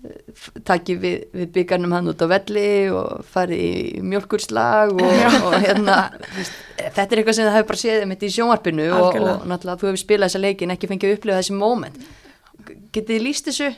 [0.05, 3.59] eh, taki við, við byggarnum hann út á velli og fari
[3.99, 5.99] í mjölkurslag og, og hérna,
[6.37, 9.83] veist, þetta er eitthvað sem það hefur bara séð mitt í sjónvarpinu og, og náttúrulega
[9.83, 12.01] þú hefur spilað þessa leikin, ekki fengið að upplifa þessi moment.
[12.89, 13.69] Getið þið líst þessu?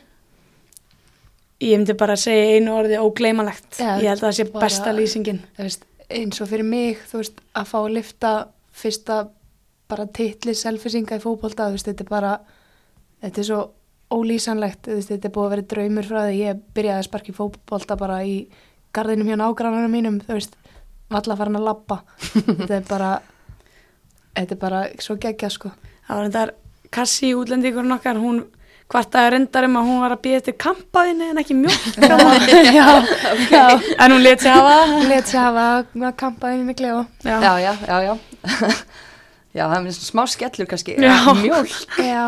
[1.62, 3.76] Ég myndi bara að segja einu orði ógleymalegt.
[3.78, 5.44] Já, ég held að það sé besta lýsingin.
[5.60, 8.32] Veist, eins og fyrir mig, þú veist, að fá að lifta
[8.82, 9.20] fyrsta
[9.92, 12.32] bara titli selfisinga í fótbolta, þú veist, þetta er bara,
[13.22, 13.62] þetta er svo
[14.12, 17.36] ólýsanlegt, þú veist, þetta er búið að vera draumur frá því ég byrjaði að sparki
[17.36, 18.38] fótbolta bara í
[18.96, 20.58] gardinum hjá nágrannarinn mínum, þú veist,
[21.12, 22.02] valla farin að labba,
[22.60, 23.12] þetta er bara,
[24.40, 25.72] þetta er bara svo geggja, sko.
[26.08, 28.42] Það var þetta kassi í útlendingurinn okkar, hún
[28.92, 31.86] kvartaði reyndar um að hún var að býða eftir kampaðinni en ekki mjölk.
[32.76, 32.88] já,
[33.48, 33.64] já,
[33.96, 35.08] en hún let sér hafa það.
[35.14, 37.06] let sér hafa að kampa inn í klefa.
[37.24, 37.38] Já.
[37.40, 38.18] Já, já, já,
[39.54, 39.64] já.
[39.68, 40.98] það er svona smá skellur kannski.
[41.02, 41.16] Já.
[41.42, 41.76] Mjólk.
[42.00, 42.26] Já,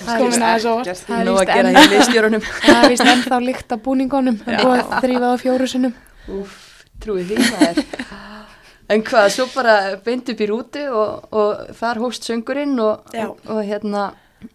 [0.00, 2.48] það er Nú að gera hér liðstjórunum.
[2.66, 5.94] Það er vist ennþá líkt af búningunum og þrýfað á fjóru sinnum.
[6.30, 6.56] Úf,
[7.02, 7.84] trúið því maður.
[8.90, 13.36] En hvað, svo bara beint upp í rútu og, og þar hóst söngurinn og, og,
[13.46, 14.08] og hérna,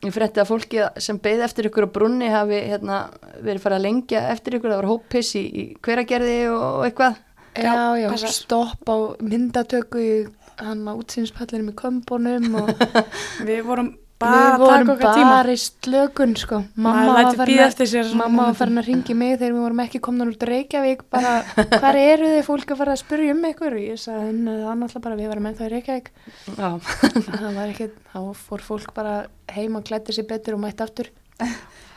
[0.04, 3.06] ég frétti að fólki sem beið eftir ykkur á brunni hafi hérna,
[3.40, 7.22] verið farið að lengja eftir ykkur, það var hóppiss í, í hveragerði og, og eitthvað.
[7.56, 10.16] Já, já, stopp á myndatöku í
[10.62, 12.74] hann á útsýnspallinu með kömbunum og
[13.48, 16.60] Við vorum við bara að taka vorum bara í slökun, sko.
[16.80, 21.04] Maður að- Mamma var farin að ringi mig þegar við vorum ekki komna út Reykjavík,
[21.12, 21.34] bara,
[21.84, 23.76] hvar eru þið fólk að fara að spyrja um ykkur?
[23.76, 26.10] Og ég sagði, "Nei, það er náttúrulega bara, við varum ennþá í Reykjavík.
[27.36, 29.16] Það var ekki, þá fór fólk bara
[29.52, 31.12] heim og klætti sér betur og mætti aftur.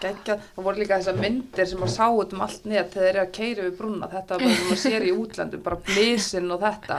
[0.03, 3.15] Geggjað, það voru líka þessar myndir sem að sá út um allt net þegar þeir
[3.15, 6.51] eru að keira við brúna, þetta var bara sem að sér í útlöndum, bara blísinn
[6.55, 6.99] og þetta.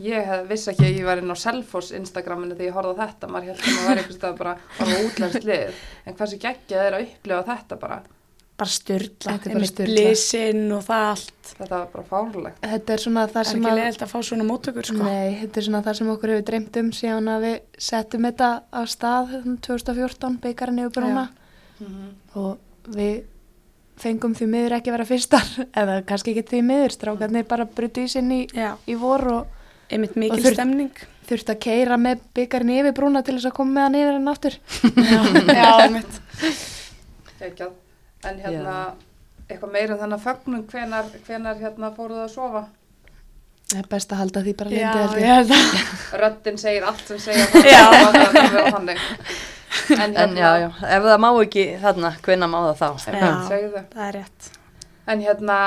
[0.00, 3.00] Ég hef, vissi ekki að ég var inn á Selfoss Instagraminu þegar ég horfði á
[3.02, 6.86] þetta, maður held að maður væri einhvers stað bara, bara útlænst lið, en hversu geggjað
[6.86, 7.98] er að upplifa þetta bara,
[8.60, 9.34] Bara styrla.
[9.88, 11.52] Blísinn og það allt.
[11.56, 12.58] þetta var bara fárlegt.
[12.60, 13.78] Þetta er svona það Það er sem ekki að...
[13.78, 15.06] leiðilt að fá svona móttökur, sko.
[15.06, 17.54] Nei, þetta er svona það sem okkur hefur dreymt um síðan að við
[17.88, 21.24] settum þetta á stað hérna 2014, beigarinn yfir brúna
[22.36, 23.22] og við
[24.00, 25.48] fengum því miður ekki að vera fyrstar
[25.80, 29.56] eða kannski ekki því miður, strákarnir bara brutu í sinni í, í vor og
[29.90, 30.90] einmitt mikil þurft- stemning.
[31.30, 34.32] þurfti að keira með beigarinn yfir brúna til þess að koma með hann yfir hann
[34.32, 34.56] aftur.
[35.12, 35.20] Já,
[35.54, 36.20] já, einmitt.
[37.40, 37.72] Geggjað,
[38.28, 38.74] en hérna,
[39.48, 42.64] eitthvað meira um þennan fögnum, hvenar, hvenar hérna fóruð að sofa?
[43.70, 45.52] Það er best að halda því bara Já, lindið að.
[46.24, 47.82] Röddin segir allt sem það, Já.
[47.94, 49.02] það það vera þannig.
[49.90, 53.12] En, hérna, en já, já, ef það má ekki þarna, hvenna má það þá?
[53.14, 53.28] Já.
[53.48, 53.82] segðu.
[53.94, 54.48] Það er rétt.
[55.10, 55.58] En hérna,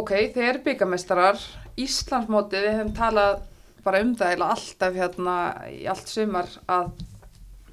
[0.00, 1.44] ok, þið eru byggamestrar,
[1.84, 3.42] Íslandsmótið, við hefum talað
[3.84, 5.34] bara um það eða alltaf hérna
[5.70, 6.90] í allt sumar að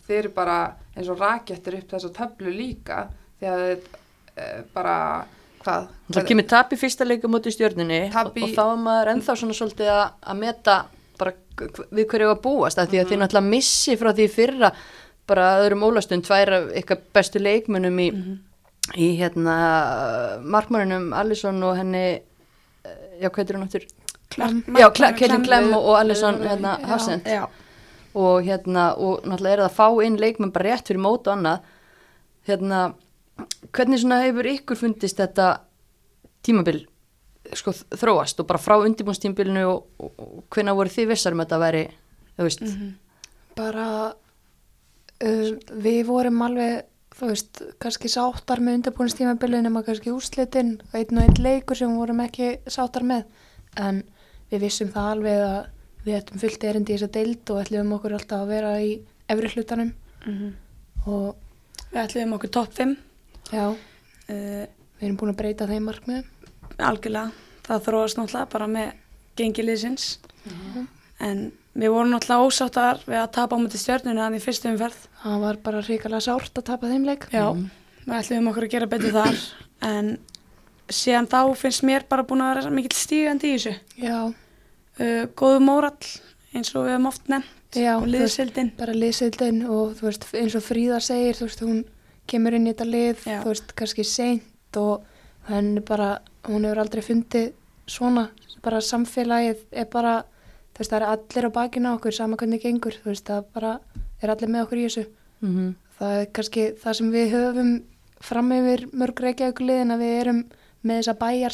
[0.07, 0.57] þeir eru bara
[0.95, 3.05] eins og rakettir upp þessa töflu líka
[3.39, 4.95] því að þeir uh, bara
[5.63, 5.87] hvað?
[6.11, 9.11] Það kemur tap í fyrsta leiku mútið stjörnunni Tap og, í- og þá er maður
[9.15, 10.77] ennþá svona svolítið að, að meta
[11.21, 11.33] bara
[11.93, 13.11] við hverju að búast af því að Mhm.
[13.11, 14.71] þið náttúrulega missi frá því í fyrra
[15.29, 18.37] bara öðrum ólastund tvær af ykkar bestu leikmunum í, Mhm.
[18.97, 19.55] í hérna
[20.43, 22.03] markmörunum Alisson og henni
[22.83, 23.85] eh, já, hvað heitir hún áttur?
[24.31, 24.61] Klem.
[24.79, 26.77] Já, Kle- Caitlin Clem Við- og, og Alisson hérna,
[27.25, 27.43] Já,
[28.15, 31.35] og hérna og náttúrulega er það að fá inn leikmenn bara rétt fyrir mót og
[31.37, 31.67] annað.
[32.47, 32.79] Hérna,
[33.71, 35.49] hvernig svona hefur ykkur fundist þetta
[36.45, 36.85] tímabil
[37.57, 41.49] sko þróast og bara frá undirbúnstímbilinu og, og, og hvenna voru þið vissar um að
[41.49, 41.81] þetta væri
[42.37, 42.61] þú veist,
[43.57, 43.85] bara
[45.25, 46.85] um, við vorum alveg
[47.17, 52.01] þú veist, kannski sáttar með undirbúinistímabilið nema kannski úrslitin einn og einn leikur sem við
[52.01, 53.25] vorum ekki sáttar með.
[53.77, 54.01] En
[54.51, 55.61] við vissum það alveg að
[56.05, 58.91] við ættum fullt erindi í þessa deild og ætlum okkur alltaf að vera í
[59.31, 59.93] efri hlutanum.
[61.05, 61.35] Og
[61.91, 62.95] við ætlum okkur topp 5
[63.51, 64.63] já, uh,
[64.97, 66.27] við erum búin að breyta þeim markmiðum.
[66.81, 67.31] Algjörlega,
[67.67, 68.93] það þróast náttúrulega bara með
[69.39, 70.07] gengiliðsins
[71.21, 75.07] en við vorum náttúrulega ósáttar við að tapa á múti stjörnuna þannig fyrstu umferð.
[75.21, 77.27] Það var bara hrikalega sárt að tapa þeim leik.
[77.31, 77.47] Já,
[78.07, 79.41] við ætlum okkur að gera betur þar.
[79.85, 80.13] En
[80.91, 83.75] síðan þá finnst mér bara búin að vera mikill stígandi í þessu.
[84.01, 84.17] Já,
[85.01, 86.11] uh, góðu mórall
[86.51, 90.57] eins og við hefum oft nefnt já og liðsildin bara liðsildin og þú veist, eins
[90.59, 91.81] og Fríða segir þú veist, hún
[92.31, 93.39] kemur inn í þetta lið Já.
[93.43, 95.07] þú veist, kannski seint og
[95.49, 97.53] henni bara, hún hefur aldrei fundið
[97.89, 98.27] svona,
[98.63, 100.19] bara samfélagið er bara,
[100.75, 103.47] þú veist, það er allir á bakinu á okkur, sama hvernig gengur þú veist, það
[103.55, 103.73] bara
[104.21, 105.05] er allir með okkur í þessu
[105.41, 105.73] mm -hmm.
[105.99, 107.71] það er kannski það sem við höfum
[108.21, 110.45] fram yfir mörg reykjavík liðin að við erum
[110.83, 111.53] með þessa bæjar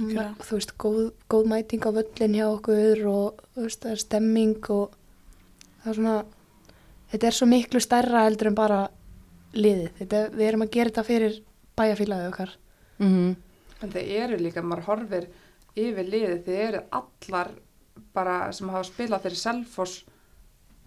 [0.00, 0.34] Algjörlega.
[0.40, 4.70] þú veist, góð, góð mæting á völlin hjá okkur og þú veist, það er stemming
[4.72, 4.96] og
[5.82, 6.16] það er svona
[7.12, 8.82] þetta er svo miklu stærra heldur en bara
[9.52, 11.40] liðið, þetta, við erum að gera þetta fyrir
[11.76, 12.58] bæjarfélagið okkar
[13.02, 13.34] Mm
[13.82, 15.24] En þeir eru líka, maður horfir
[15.74, 17.48] yfir liðið, þeir eru allar
[18.14, 20.04] bara sem hafa spilað fyrir Selfoss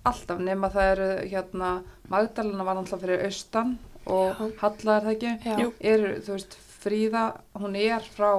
[0.06, 1.72] alltaf nema það eru hérna,
[2.12, 3.74] Magdalena var náttúrulega fyrir Austan
[4.06, 4.52] og Já.
[4.62, 5.68] Halla er það ekki?
[5.91, 7.24] Eru, þú veist, Fríða,
[7.58, 8.32] hún er frá,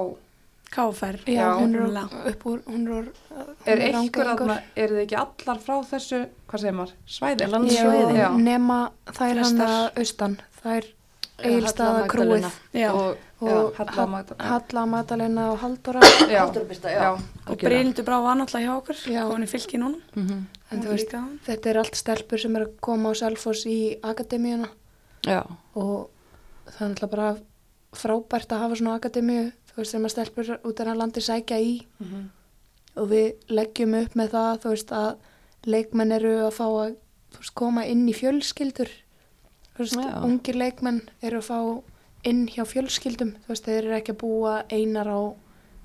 [0.73, 5.17] KFR Já, hún er upp úr hún er, hún er einhver aðna, eru þið ekki
[5.21, 7.47] allar frá þessu, hvað segir maður, svæði?
[7.53, 8.17] Landsvæði.
[8.19, 8.27] Já.
[8.37, 8.79] nema
[9.11, 10.89] það er hann að austan það er
[11.37, 12.45] eilstaða krúið.
[12.91, 14.49] Og, og já, Halla Hall- Magdalena.
[14.49, 15.59] Halla, Madalena og
[16.97, 17.11] já.
[17.47, 20.01] og Brynildur Brá var náttúrulega hjá okkur og hann er fylki núna.
[20.15, 20.45] Mhm.
[20.71, 21.13] en Hún þú veist,
[21.47, 24.67] þetta er allt stelpur sem er að koma á Selfoss í akademíuna.
[25.23, 26.09] Já, og
[26.67, 27.37] það er náttúrulega bara
[27.93, 31.61] frábært að hafa svona akademíu þú veist, sem að stelpur út en að landi sækja
[31.61, 31.73] í.
[32.01, 32.29] Mhm.
[32.97, 35.17] og við leggjum upp með það þú veist að
[35.69, 36.95] leikmenn eru að fá að
[37.37, 38.89] veist, koma inn í fjölskyldur.
[39.75, 40.23] Þú veist, Já.
[40.25, 41.83] ungir leikmenn eru að fá
[42.25, 43.35] inn hjá fjölskyldum.
[43.45, 45.19] Þú veist, þeir eru ekki að búa einar á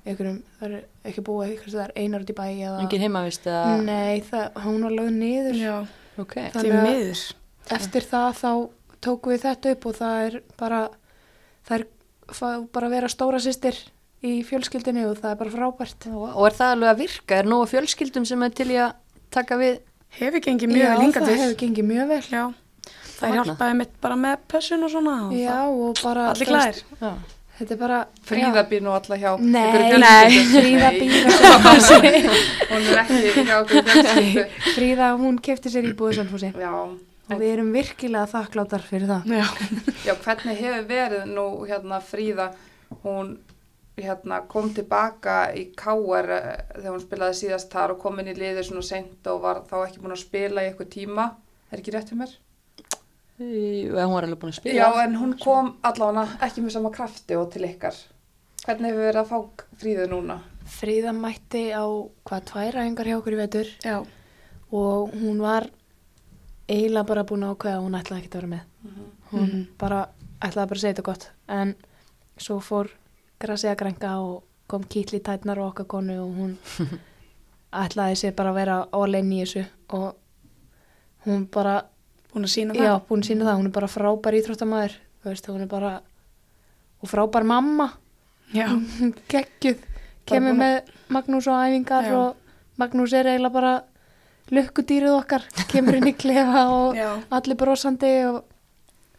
[0.07, 3.03] einhverjum, það eru ekki að búa einhvers það er einar út í bæ eða engin
[3.05, 5.59] heimavist eða, nei, það, hún var lögð niður.
[5.61, 5.75] Já,
[6.17, 7.21] ok, því miður.
[7.77, 8.51] eftir það þá
[9.03, 10.81] tókum við þetta upp og það er bara
[11.67, 11.85] það er
[12.31, 13.75] fá bara að vera stóra sýstir
[14.23, 16.07] í fjölskyldinu og það er bara frábært.
[16.13, 18.93] Og er það alveg að virka, er nógu fjölskyldum sem er til í að
[19.33, 19.79] taka við?
[20.13, 21.37] Hefur gengið mjög Já, vel hingað það til.
[21.43, 22.23] hefur gengið mjög vel.
[22.29, 22.43] Já,
[23.19, 27.13] það hjálpaði mitt bara með pössun og svona og Já, og bara Allir já.
[27.53, 30.61] Þetta er bara Fríða býr nú alla hjá Nei, nei, fjölskyldu.
[30.63, 31.97] Fríða Nei, býr á Selfossi
[32.71, 34.45] Hún er ekki hjá okkur fjölskyldu.
[34.73, 36.49] Fríða, hún kefti sér íbúið Selfossi.
[36.57, 36.71] Já,
[37.33, 39.47] og við erum virkilega þakkláttar fyrir það Já,
[40.07, 42.51] Já, hvernig hefur verið nú hérna Fríða,
[43.03, 43.35] hún
[43.97, 46.31] hérna, kom tilbaka í K.R.
[46.33, 49.61] eh, þegar hún spilaði síðast þar og kom inn í liðið svona seint og var
[49.69, 51.27] þá ekki búin að spila í eitthvað tíma,
[51.69, 52.33] er ekki rétt hjá mér?
[53.41, 56.93] Jú, hún var alveg búin að spila Já, en hún kom allavega ekki með sama
[56.93, 57.97] krafti og til ykkar.
[58.63, 60.39] Hvernig hefur verið að fá Fríðu núna?
[60.73, 61.85] Fríða mætti á
[62.23, 63.97] hvað tværa hengar hjá okkur í vetur já,
[64.71, 65.67] og hún var
[66.69, 68.63] eiginlega bara búin að ákveða að hún ætlaði ekki að vera með.
[69.31, 69.67] Hún Mhm.
[69.77, 70.07] bara
[70.41, 71.29] ætlaði bara að segja þetta gott.
[71.49, 71.75] En
[72.37, 72.89] svo fór
[73.39, 76.57] grasið að grænka og kom kýtli tætnar á okkar konu og hún
[77.73, 80.15] ætlaði sér bara að vera all-in í þessu og
[81.25, 81.83] hún bara
[82.33, 83.01] búin að sína já, það?
[83.07, 86.01] búin að sína það, hún er bara frábær íþróttamæður hún er bara
[87.03, 87.89] og frábær mamma.
[88.53, 88.67] Já,
[89.31, 89.79] geggjuð,
[90.25, 92.13] kemur með Magnús á æfingar Já.
[92.15, 92.35] og
[92.77, 93.73] Magnús er eiginlega bara
[94.51, 96.99] lukkudýrið okkar, kemur inn í klefa og
[97.33, 98.43] allir brosandi og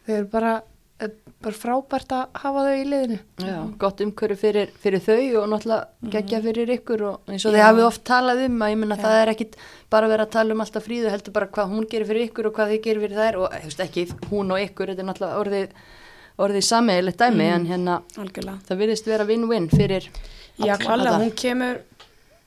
[0.05, 0.55] þau eru bara
[1.03, 1.11] er
[1.43, 3.17] bara frábært að hafa þau í liðinu.
[3.43, 7.65] Já, gott umhverju fyrir, fyrir þau og náttúrulega geggja fyrir ykkur og eins og þið
[7.67, 9.03] hafið oft talað um að ég menna Já.
[9.03, 9.59] það er ekkit
[9.93, 12.57] bara verið að tala um alltaf fríðu heldur bara hvað hún gerir fyrir ykkur og
[12.57, 15.43] hvað þið gerir fyrir þær og þú veist ekki hún og ykkur, þetta er náttúrulega
[15.43, 15.77] orðið,
[16.47, 20.09] orðið sammeðilegt dæmi en hérna algjörlega það virðist vera win-win fyrir
[20.63, 21.19] Já, alla.
[21.19, 21.83] hún kemur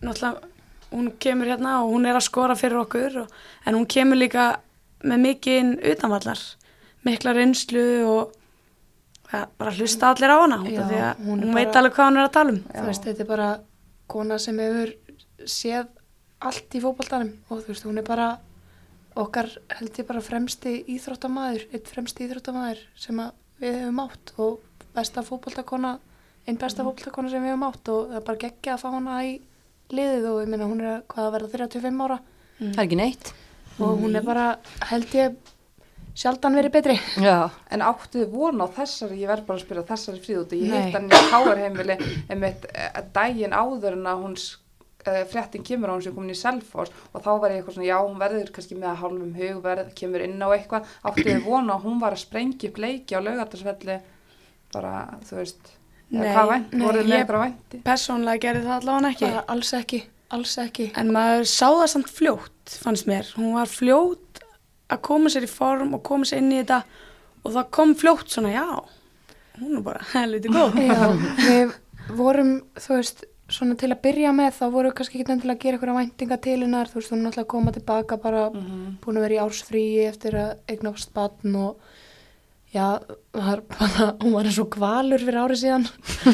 [0.02, 0.54] náttúrulega,
[0.92, 3.28] hún kemur hérna og hún er að skora fyrir okkur og,
[3.66, 4.60] en hún kemur líka
[5.04, 6.40] með mikinn utanvallar
[7.06, 8.32] mikla reynslu og
[9.34, 11.94] ja, bara hlusta allir á hana Já, því að hún hún, er veit bara- alveg
[11.98, 13.50] hvað hún er að tala um Þú veist, þetta er bara
[14.08, 14.94] kona sem hefur
[15.46, 15.88] séð
[16.40, 18.28] allt í fótboltanum og þú veist, hún er bara
[19.18, 19.48] okkar
[19.80, 23.22] held ég bara fremsti íþróttamæður, eitt fremsti íþróttamæður sem
[23.60, 24.60] við hefum átt og
[24.94, 25.96] besta fótboltakona,
[26.48, 26.90] einn besta Mhm.
[26.92, 29.42] fótboltakona sem við hefum átt og það er bara geggja að fá hana í
[29.94, 32.18] liðið og ég meina hún er að, hvað að verða 35 ára.
[32.58, 33.34] Það er ekki neitt.
[33.78, 34.46] Og hún er bara,
[34.90, 35.36] held ég,
[36.18, 36.96] sjaldan verið betri.
[37.22, 40.74] Já, En áttu þið von á þessari, ég verð bara að spyrja þessari fríðúti, ég
[40.88, 41.98] hitt hann í káarheimili
[42.34, 44.38] einmitt eh, daginn áður en að hún
[45.08, 47.90] uh, fréttin kemur á hún sem komin í Selfoss og þá var ég eitthvað svona,
[47.92, 51.70] já hún verður kannski með að hálfum hugverð, kemur inn á eitthvað, áttu þið von
[51.70, 54.00] á að hún var að sprengja upp leiki á laugardagsvelli,
[54.74, 54.96] bara
[55.30, 55.77] þú veist,
[56.10, 56.28] Nei,
[56.72, 56.86] nei,
[57.20, 57.26] ég-?
[57.84, 59.26] Persónlega gerði það allavega ekki.
[59.28, 60.00] Bara alls ekki,
[60.38, 60.86] alls ekki.
[61.02, 64.44] en maður sá það samt fljótt fannst mér, hún var fljótt
[64.88, 66.82] að koma sér í form og koma sér inn í þetta
[67.44, 68.68] og það kom fljótt svona, já
[69.60, 70.80] hún er bara helviti góð.
[70.80, 71.10] Já,
[71.44, 71.76] við
[72.16, 75.60] vorum, þú veist, svona til að byrja með, þá vorum við kannski ekki til að
[75.64, 78.42] gera eitthvað væntinga til hennar, þú veist, hún er náttúrulega að koma tilbaka bara
[79.04, 81.96] búin að vera í ársfríi eftir að eignast batn og
[82.78, 82.88] já,
[83.54, 85.86] er bara, hún var eins og kvalur fyrir árið síðan.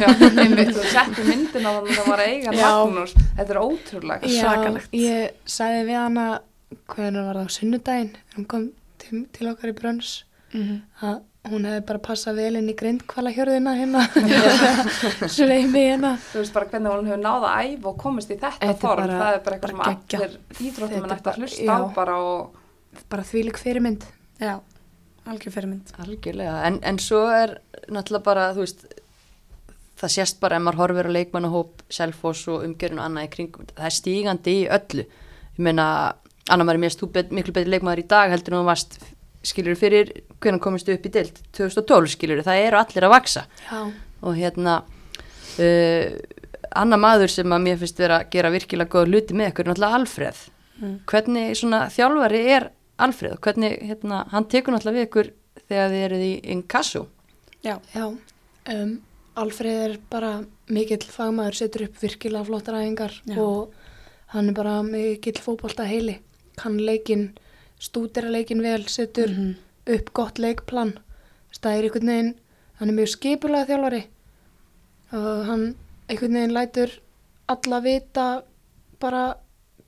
[0.04, 0.08] Já,
[0.44, 2.70] einmitt, þú setti myndin á þannig að það var eiga Já.
[2.84, 4.30] Magnús, þetta er ótrúlegt.
[4.30, 4.40] Já.
[4.44, 4.96] Svakalegt.
[5.00, 6.28] ég sagði við hana,
[6.94, 8.70] hvernig var það á sunnudaginn, hún kom
[9.04, 10.14] til, til okkar í brönns,
[10.54, 10.82] Mhm.
[11.02, 14.04] að hún hefði bara passað vel inn í grindkvala hjörðina hérna,
[15.34, 16.12] sveimi hérna.
[16.32, 19.02] Þú veist bara hvernig hún hefur náða að æfa og komist í þetta Þetta form,
[19.02, 20.36] bara- það er bara eitthvað bara sem allir
[20.68, 21.94] íþróttum Þetta en er eftir að hlusta á já.
[21.98, 22.60] bara og
[23.10, 24.04] Bara þvílik fyrirmynd.
[24.40, 24.54] já,
[25.30, 25.94] algjör fyrirmynd.
[26.04, 26.58] Algjörlega.
[26.68, 27.58] En, en svo er
[27.88, 28.86] náttúrulega bara þú veist
[30.04, 33.70] það sést bara ef maður horfir á leikmannahóp Selfoss og umgjörun og annað í kringum
[33.72, 35.06] það er stígandi í öllu.
[35.54, 35.88] Ég meina,
[36.52, 38.98] Anna Marie, mér erst þú bet, miklu betri leikmaður í dag heldur en þú varst
[39.44, 40.12] skilur fyrir,
[40.44, 43.80] hvernig komist upp í dild 2012 skilur, það eru allir að vaksa Já.
[44.24, 44.78] og hérna
[45.60, 46.06] uh,
[46.80, 50.00] annar maður sem að mér finnst vera að gera virkilega góða hluti með ykkur náttúrulega
[50.00, 50.44] Alfreð.
[50.74, 50.94] Mm.
[51.06, 52.64] hvernig svona þjálfari er
[53.00, 55.30] Alfreð, hvernig hérna, hann tekur náttúrulega við ykkur
[55.68, 57.08] þegar þið eruð í inkasso.
[57.64, 58.06] Já, Já,
[58.74, 59.02] um,
[59.36, 63.74] Alfreð er bara mikill fagmaður, setur upp virkilega flottar æfingar og
[64.28, 66.20] hann er bara mikill fótbolta heili,
[66.58, 67.32] kann leikin,
[67.82, 69.56] stúdera leikin vel, setur Mhm.
[69.88, 71.00] upp gott leikplan,
[71.80, 72.36] er einhvern veginn,
[72.80, 74.04] hann er mjög skipulega þjálfari
[75.14, 75.76] og hann
[76.10, 77.00] einhvern veginn lætur
[77.50, 78.44] alla vita
[79.00, 79.36] bara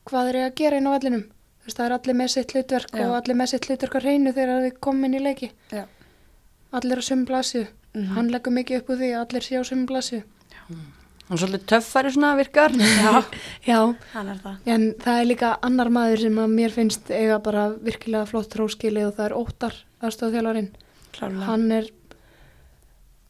[0.06, 1.24] hvað þeir eru að gera inn á vellinum.
[1.66, 3.06] Veist, það er allir með sitt hlutverk Já.
[3.10, 5.52] og allir með sitt hlutverk á hreinu þegar við komum inn í leiki.
[5.74, 5.86] Já.
[6.76, 8.10] allir á sömu blasju Mhm.
[8.16, 10.24] hann leggur mikið upp úr því að allir sé á sömu blasju
[10.68, 12.70] hann er svolítið töffari svona virkar.
[13.66, 14.58] Já, það.
[14.68, 19.06] En það er líka annar maður sem að mér finnst eiga bara virkilega flott tróskili
[19.08, 20.70] og það er Óttar aðstofþjálfarinn
[21.48, 21.88] hann er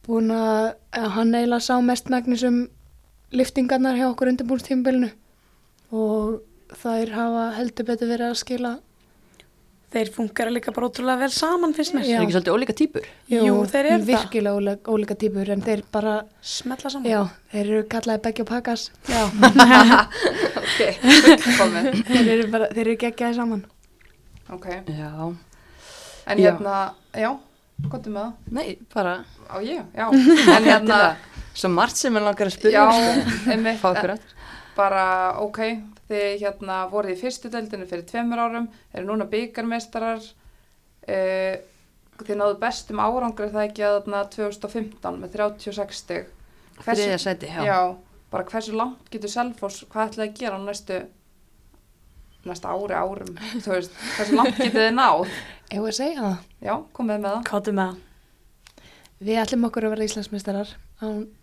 [0.07, 2.67] búin að hann eiginlega sá mest megnis um
[3.31, 5.11] liftingarnar hjá okkur undirbúnstímbilinu
[5.91, 6.41] og
[6.73, 8.73] þær hafa heldur betur verið að skila.
[9.95, 12.04] Þeir funkar líka bara ótrúlega vel saman finnst mér.
[12.04, 12.15] Það Já.
[12.17, 13.06] er ekki svolítið ólíka típur?
[13.32, 14.08] Jú, þeir eru það.
[14.10, 17.08] virkilega ólíka, ólíka típur en þeir bara, smetla saman.
[17.08, 17.21] Já,
[17.54, 19.21] þeir eru kallaði Beggi og Pakas já.
[20.60, 23.63] ok, fullkomið, þeir eru bara, þeir eru geggjaði saman.
[24.56, 24.67] Ok.
[24.89, 25.12] já,
[26.25, 26.49] En Já.
[26.49, 26.75] hérna,
[27.13, 27.30] já,
[27.88, 29.12] gott með það, nei, bara
[29.45, 30.08] á ég, já,
[30.58, 30.99] en hérna,
[31.54, 34.23] svo margt sem er langar að spyrja já, einmitt, fá okkur að
[34.75, 35.04] bara
[35.45, 35.60] ok,
[36.09, 40.21] þið hérna voruð í fyrstu deildinu fyrir tveimur árum, eru núna byggarmeistarar,
[41.09, 41.55] uh,
[42.21, 46.31] þið náðu bestum árangur er það ekki að þarna 2015 með 36 stig.
[46.85, 47.79] þriðja sæti, já, Já,
[48.31, 51.01] bara hversu langt getur Selfoss, hvað ætlaði að gera á næstu
[52.45, 55.29] næsta ári árum, þú veist, hversu langt getið þið náð?
[55.73, 56.35] Ég að segja það.
[56.61, 57.45] Já, komið með það.
[57.49, 58.03] káttu með það
[59.25, 60.71] Við ætlum okkur að vera Íslandsmeistarar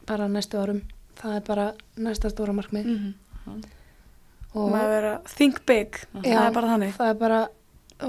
[0.06, 0.82] bara næstu árum.
[1.16, 1.64] Það er bara
[2.04, 2.84] næsta stóra markmið.
[2.84, 3.14] mm.
[3.48, 3.64] Og
[4.54, 6.40] maður er að think big það Já.
[6.46, 7.40] er bara þannig það er bara,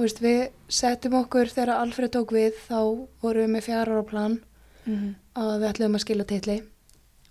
[0.02, 2.80] veist, við settum okkur þegar Alfred tók við, þá
[3.24, 4.38] vorum við með fjara ára plan
[4.86, 5.16] mm.
[5.40, 6.58] að við ætlum að skila titli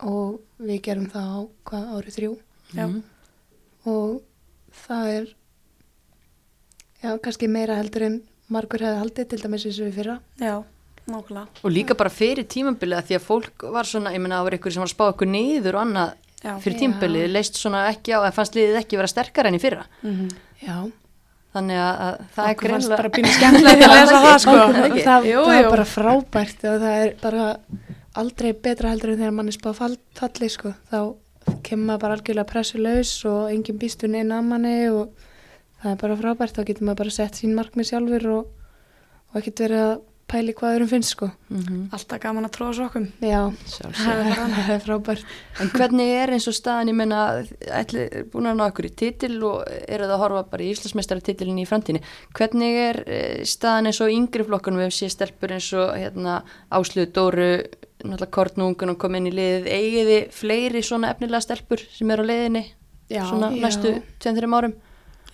[0.03, 2.33] og við gerum það á hvað árið þrjú
[2.73, 3.03] já, Mhm.
[3.87, 4.23] og
[4.87, 5.27] það er,
[7.03, 8.21] já, kannski meira heldur en
[8.53, 10.17] margur hefði haldið til dæmis eins og við fyrra.
[10.41, 10.55] já,
[11.07, 11.47] nákvæmlega.
[11.65, 14.73] og líka bara fyrir tímabilið því að fólk var svona, ég meina það var ykkur
[14.73, 16.57] sem var að spá ykkur niður og annað Já.
[16.63, 19.85] fyrir tímabilið, leist svona ekki á en fannst liðið ekki vera sterkara enn í fyrra
[20.63, 20.77] Já,
[21.55, 24.55] þannig að, að það er Okkur fannst greinlega bara pínu skemmtilegt að lesa það sko.
[24.87, 25.05] Ekki.
[25.07, 25.65] það, Jú, það jú.
[25.65, 27.49] er bara frábært og það er bara
[28.23, 30.73] aldrei betra heldur en þegar mann er spáð fall, falli sko.
[30.91, 30.99] þá
[31.67, 35.15] kemur maður bara algjörlega pressulegs og engin býstun inn að manni og
[35.83, 38.51] það er bara frábært þá getur maður bara sett sín markmið sjálfur og,
[39.33, 39.95] og ekkert verið að
[40.33, 41.29] pæli hvað öðrum finnst sko.
[41.53, 43.07] Mhm, Alltaf gaman að tróða sokkum.
[43.21, 44.33] Já, sjálfsögðu.
[44.57, 47.21] það er frábært En hvernig er eins og staðan, ég menna,
[47.69, 51.25] ætli búin að ná ykkur í titil og eru það að horfa bara í Íslandsmeistara
[51.29, 52.01] titilin í framtíni.
[52.39, 56.41] Hvernig er eh, staðan eins og yngri flokkunum við séð stelpur eins og hérna,
[56.73, 57.51] Ásluðu Dóru,
[58.03, 62.25] náttúrulega Kortnungun og kom inn í liðið, eigið þið fleiri svona efnilega stelpur sem eru
[62.27, 62.65] á liðinni
[63.13, 63.61] Já, svona já.
[63.63, 63.93] næstu
[64.25, 64.73] 2-3 árum?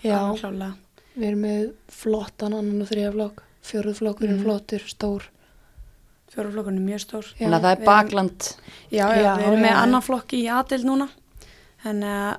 [0.04, 0.74] Já, klálega.
[1.14, 3.30] við erum með flottan annan og þriða
[3.68, 5.28] flokk fjóruð flokkur er flottur, stór
[6.28, 7.28] Fjóruflokkurinn er mjög stór.
[7.38, 8.46] Þannig að það er bakland.
[8.92, 9.78] Já, já, Já, við erum með já, já.
[9.86, 11.06] annan flokk í aðild núna.
[11.88, 12.34] En uh,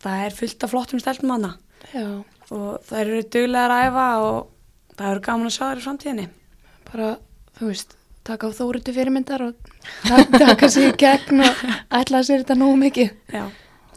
[0.00, 1.50] það er fullt af flottum stelpum hana.
[1.92, 2.06] Já,
[2.46, 6.26] Og það eru duglegar að æfa og það eru gaman að sjá þær í framtíðinni.
[6.88, 7.08] bara,
[7.58, 9.70] þú veist, taka á þóritu fyrirmyndar og
[10.06, 11.62] taka, taka sig í gegn og
[12.00, 13.10] ætla að sér þetta nógu mikið.
[13.36, 13.44] Já,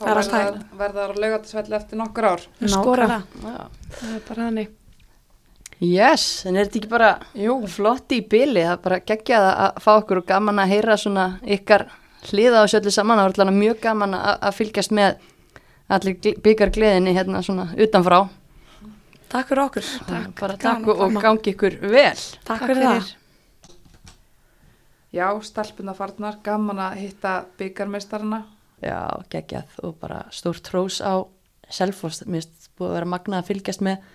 [0.02, 0.76] það er allt verða- hægt.
[0.84, 2.46] verða þar að laugatisvelli eftir nokkur ár.
[2.76, 3.22] Skora.
[3.40, 4.76] Það er bara þannig.
[5.80, 7.54] Yes, en er þetta ekki bara Jú.
[7.72, 11.28] flott í byli, það er bara geggjað að fá okkur og gaman að heyra svona
[11.48, 11.86] ykkar
[12.28, 15.22] hliða á söllu saman, það var allavega mjög gaman að, að fylgjast með
[15.90, 18.20] allir byggar gleðinni hérna svona utanfrá.
[19.30, 19.88] Takk fyrir okkur.
[20.10, 21.24] Takk, bara takk og, koma.
[21.24, 22.22] gangi ykkur vel.
[22.44, 23.16] Takk, fyrir það.
[25.16, 28.44] Já, stelpuna farnar, gaman að hitta byggarmeistarana.
[28.84, 29.00] Já,
[29.32, 31.24] geggjað og bara stór trós á
[31.70, 34.08] Selfoss, mér finnst búið að vera magnað að fylgjast með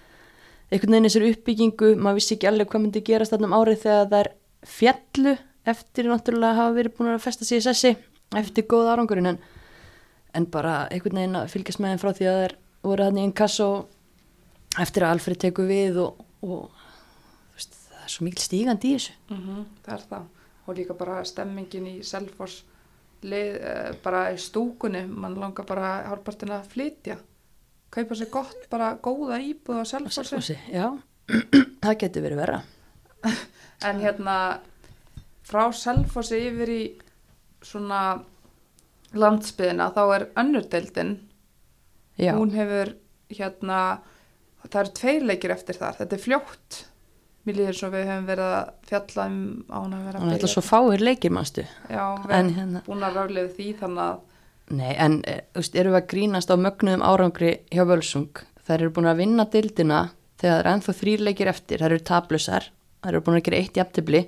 [0.72, 4.08] einhvern veginn þessari uppbyggingu, maður vissi ekki alveg hvað myndi gerast þarna um árið þegar
[4.10, 4.30] það er
[4.74, 5.34] fjallu
[5.74, 7.94] eftir náttúrulega hafa verið búin að festa sessi
[8.34, 9.38] eftir góð árangurinn en,
[10.34, 13.24] en bara einhvern veginn að fylgjast með þeim frá því að það voru þarna í
[13.28, 16.70] einn kass og eftir að Alfred tekur við og, og
[17.54, 19.14] veist, það er svo mikil stígandi í þessu.
[19.30, 20.30] Mhm, Það er það.
[20.64, 22.62] Og líka bara stemmingin í Selfoss,
[23.24, 27.18] lið, eh, bara í stúkunni, mann langar bara hálfpartin að flytja.
[27.94, 30.24] Kaupa sér gott, bara góða íbúð Selfossi.
[30.24, 30.88] Selfossi, já,
[31.84, 32.62] það getur verið verra.
[33.84, 34.34] En hérna,
[35.44, 36.82] frá Selfossi yfir í
[37.64, 37.98] svona
[39.14, 41.10] landsbyðina, þá er önnurdeildin.
[42.18, 42.94] Já, Hún hefur
[43.34, 43.80] hérna,
[44.64, 45.98] það eru tveir leikir eftir þar.
[46.00, 46.78] Þetta er fljótt.
[47.44, 50.38] Mér líður svo við höfum verið að fjalla um á hún að vera hann er
[50.38, 51.66] alltaf svo fáir leikir, manstu.
[51.92, 54.33] Já, við En erum hérna- búin að ráðlega því þannig að
[54.72, 58.30] Nei, en eh, veist, eru við að grínast á mögnuðum árangri hjá Völsung.
[58.64, 59.98] Þær eru búin að vinna dildina
[60.40, 61.82] þegar það er ennþá þrýr leikir eftir.
[61.82, 62.70] Þær eru tablusar,
[63.04, 64.22] þær eru búin að gera eitt jafntibli.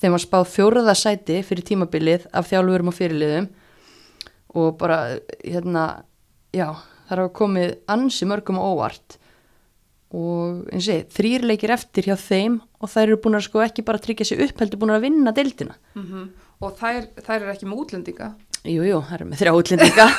[0.00, 3.50] Þeim var spáð fjóruða sæti fyrir tímabilið af þjálfurum og fyrirliðum
[4.54, 4.98] og bara,
[5.42, 5.84] hérna,
[6.54, 6.68] já,
[7.08, 9.18] þær hafa komið ansi mörgum á óvart
[10.14, 13.64] og eins og segi, þrýr leikir eftir hjá þeim og þær eru búin að sko
[13.64, 15.76] ekki bara tryggja sig upp, heldur búin að vinna dildina.
[15.98, 16.26] mm
[16.62, 18.30] og þær, þær eru ekki með útlendinga.
[18.64, 20.06] Jú, jú, það eru með þrjá útlendinga.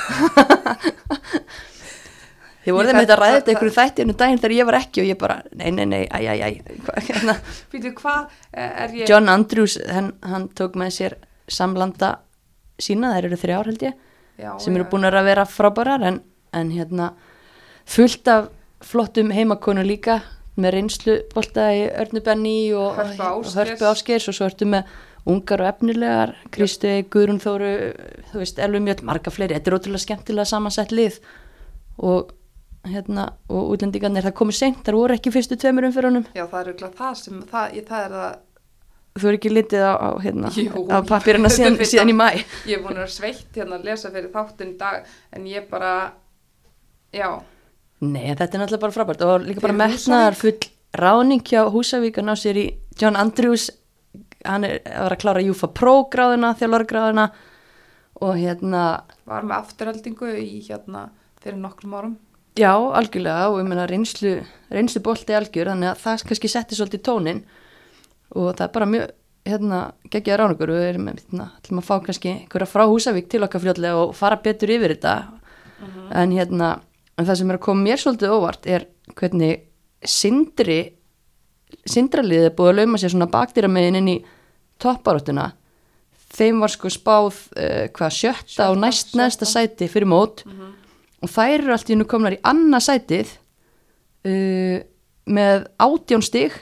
[2.65, 5.07] Þið voruð með þetta að ræða þetta ykkur þættinu daginn þegar ég var ekki og
[5.09, 6.49] ég bara, nei, nei, nei, æ, æ, æ,
[6.85, 7.35] hvað, hérna.
[7.73, 9.09] Býtu, hvað eh, er ég...
[9.09, 12.09] John Andrews, hann, hann tók með sér samlanda
[12.81, 13.99] sína, þær eru þrjár held ég,
[14.41, 16.21] Já, sem eru búin að vera frábærar en,
[16.57, 17.11] en hérna
[17.85, 18.49] fullt af
[18.85, 20.23] flottum heimakonu líka
[20.57, 23.49] með reynslu bolta í Örnubenni og Hörpu og.
[23.59, 24.89] Hörpu Áskeirs og svo ertu með
[25.25, 27.69] ungar og efnilegar, Kristu, Guðrún Þóru,
[28.31, 31.19] þú veist, Elvi Mjöld, marga fleiri, þetta er ótrúlega skemmtilega samansett lið.
[32.05, 32.33] Og
[32.85, 36.69] hérna, og útlendingarnir, það komið seint, þar voru ekki fyrstu tveimur umfyrunum, Já, það er
[36.69, 38.35] auðvitað það sem, það, ég, það er það,
[39.15, 40.51] þú er ekki litið á, á hérna,
[40.93, 42.27] á pappirina síðan, síðan í mæ.
[42.69, 45.65] ég er búin að vera sveitt hérna að lesa fyrir þáttun í dag, en ég
[45.71, 45.95] bara,
[47.15, 47.29] já,
[48.03, 49.21] Nei, þetta er náttúrulega bara frábært.
[49.23, 50.57] Og líka bara metnaðar full
[50.99, 52.65] ráning hjá Húsavík að ná sér í
[52.99, 53.69] John Andrews
[54.45, 57.25] hann er að vera að klára Júfa Pro gráðuna, þjálfargráðuna
[58.25, 58.85] og hérna,
[59.27, 61.09] var með afturheldingu í hérna
[61.43, 62.15] fyrir nokkrum árum.
[62.55, 64.37] já, algjörlega og ég meina reynslu,
[64.71, 67.43] reynslu bolti algjör þannig að það kannski setti svolítið tónin
[68.35, 69.13] og það er bara mjög
[69.45, 69.79] hérna,
[70.09, 73.61] geggjaði ráningur og við erum hérna, ætlum að fá kannski einhverja frá Húsavík til okkar
[73.61, 75.15] fljótlega og fara betur yfir þetta
[76.15, 76.71] en hérna,
[77.17, 79.67] en það sem er að koma mér svolítið óvart er hvernig
[80.05, 80.79] sindri
[81.89, 84.17] sindraliðið er búið að lauma sér svona bakdýramegin inn í
[84.81, 85.51] topparóttuna
[86.35, 89.21] þeim var sko spáð uh, hvað sjötta og næst sjötta.
[89.21, 90.45] næsta sæti fyrir mót.
[91.23, 93.33] Og þær eru allt í hennu komnar í annað sætið
[94.27, 94.77] uh,
[95.25, 96.55] með átjón stig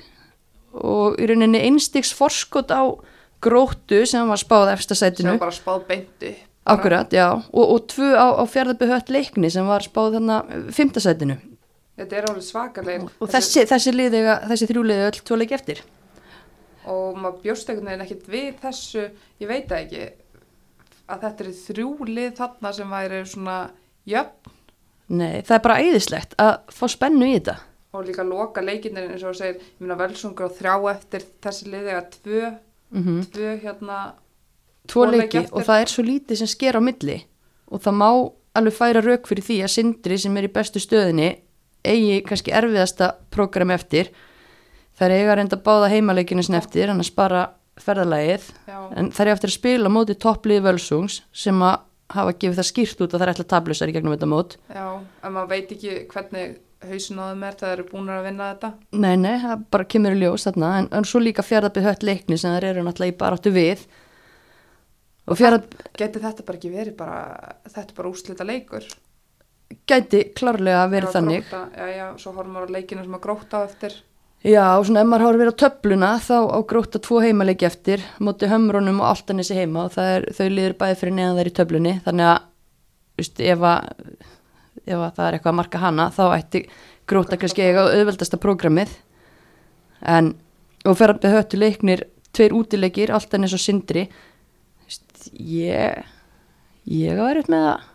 [0.73, 2.83] og í rauninni einstiks forskot á
[3.43, 5.35] gróttu sem var spáð sem sætinu.
[5.35, 6.33] Var bara spáð beintu
[6.63, 10.37] akkurat, já, og, og tvö á, á fjárðabihött leikni sem var spáð þarna
[10.71, 11.35] fymta sætinu.
[11.99, 13.09] Þetta er alveg svakalegir.
[13.21, 13.91] Og þessi, þessi,
[14.47, 15.83] þessi þrjú liði öll tvo leiki eftir
[16.89, 19.05] og maður bjóst einhvern veginn ekkert við þessu,
[19.41, 20.03] ég veit það ekki
[21.13, 23.57] að þetta er þrjú lið þarna sem væri svona
[24.09, 24.51] jöfn.
[25.13, 27.57] Nei, það er bara æðislegt að fá spennu í þetta.
[27.93, 31.89] Og líka loka leikinnir eins og segir, ég meina velsungur og þrjá eftir þessi lið
[31.91, 32.53] eða tvö,
[32.93, 33.99] mm tvö hérna
[34.89, 37.19] tvo leiki og það er svo lítið sem sker á milli.
[37.69, 38.09] Og það má
[38.57, 41.29] alveg færa rauk fyrir því að Sindri sem er í bestu stöðinni
[41.83, 44.11] eigi kannski erfiðasta prógram eftir
[45.07, 47.45] er eiga reynda að báða heimaleikinu sinni eftir hann að spara
[47.81, 48.51] ferðalagið.
[48.69, 51.81] Já, en það er eftir að spila móti toppliði völsungs sem að
[52.13, 54.55] hafa gefið það skýrt út að er ætla tablusar í gegnum þetta mót.
[54.69, 58.49] Já, en maður veit ekki hvernig hausin á þeim er það eru búin að vinna
[58.51, 58.71] þetta.
[58.99, 60.71] Nei, nei, það bara kemur í ljós þarna.
[60.81, 63.85] En, en svo líka fjárðabið hött leikni sem það eru náttúrulega í baráttu við.
[65.23, 67.19] Og fjárðab geti þetta bara ekki verið bara
[67.71, 68.87] þetta bara úslita leikur?
[69.89, 71.45] Gæti klárlega verið að þannig.
[71.47, 73.95] Grótta, já, já, svo horfum maður á leikinu sem að gróta eftir
[74.43, 78.49] Já, og svona ef maður horfir á töfluna þá á gróta tvo heimaleiki eftir móti
[78.51, 82.31] hömrunum og áltanissi heima og er, þau liður bæði fyrir neðan þær í töflunni þannig
[82.33, 82.41] að,
[83.21, 83.87] veist, ef að
[84.83, 86.63] ef að það er eitthvað að marka hana þá ætti
[87.07, 88.91] gróta kannski eiga auðveldasta prógramið.
[90.11, 90.33] En
[90.83, 92.03] og fer að höttu leiknir
[92.35, 94.09] tveir útileikir, áltanis og sindri.
[94.83, 96.03] Veist, ég
[96.89, 97.85] ég var upp með að,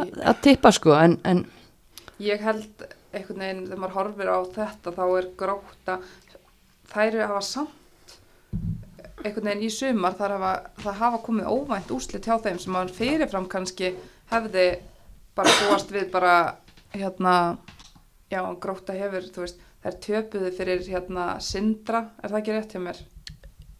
[0.00, 1.44] að, að tippa sko en, en
[2.24, 5.96] ég held einhvern veginn þegar maður horfir á þetta þá er gróta
[6.92, 8.16] þær eru að hafa samt
[9.24, 10.52] einhvern veginn í sumar þar hafa,
[10.82, 13.92] það hafa komið óvænt úslit hjá þeim sem maður fyrirfram kannski
[14.32, 14.66] hefði
[15.38, 16.34] bara búast við bara
[16.94, 17.34] hérna
[18.30, 22.82] já, gróta hefur, þú veist þær töpuðu fyrir hérna Sindra, er það ekki rétt hjá
[22.82, 23.04] mér?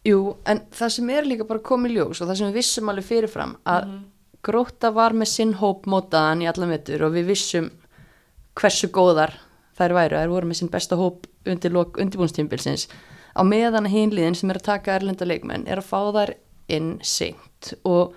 [0.07, 3.07] Jú, en það sem er líka bara komið ljós og það sem við vissum alveg
[3.09, 3.91] fyrirfram að
[4.39, 7.65] Gróta var með sinn hóp mótaðan í allan vettur og við vissum
[8.57, 9.35] hversu góðar
[9.79, 12.87] þær væru, þær voru með sinn besta hóp undir undirbúnstímbilsins
[13.35, 16.33] á meðan hinliðin sem er að taka erlenda leikmenn er að fá þær
[16.69, 17.73] inn seint.
[17.87, 18.15] Og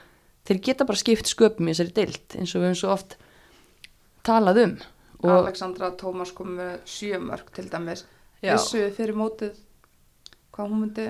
[0.48, 3.16] þeir geta bara skipt sköpum í þessari deilt eins og við höfum svo oft
[4.26, 4.76] talað um.
[5.22, 8.06] Og Alexandra Tómas kom með sjömörk til dæmis.
[8.42, 9.60] Við fyrir mótið
[10.52, 11.06] hvað hún myndi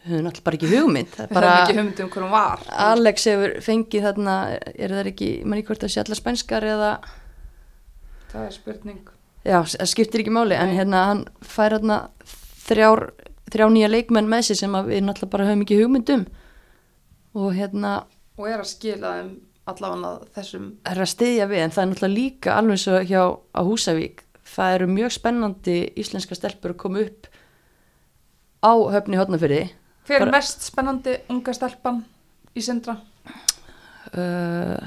[0.00, 1.10] við höfum alltaf bara ekki hugmynd.
[1.16, 2.62] Við höfum bara ekki hugmynd um hvað hún var.
[2.86, 4.36] Alex hefur fengið þarna
[4.70, 6.92] er það ekki, mann í hvort það sé allar spænskar eða
[8.30, 9.02] það er spurning.
[9.44, 12.00] Já, það skiptir ekki máli, en hérna hann fær hérna
[12.66, 13.06] þrjár,
[13.50, 16.26] þrjá nýja leikmenn með sér sem við náttúrulega bara höfum ekki hugmynd um.
[17.40, 17.94] Og hérna
[18.40, 19.32] og er að skila þeim
[19.70, 23.60] allavega þessum er að styðja við, en það er náttúrulega líka alveg svo hjá á
[23.66, 24.24] Húsavík,
[24.54, 27.28] það eru mjög spennandi íslenska stelpur að koma upp
[28.60, 29.60] á höfni hotnafyrði
[30.10, 32.00] hver er mest spennandi unga stelpan
[32.56, 32.96] í Sindra?
[34.10, 34.80] Uh,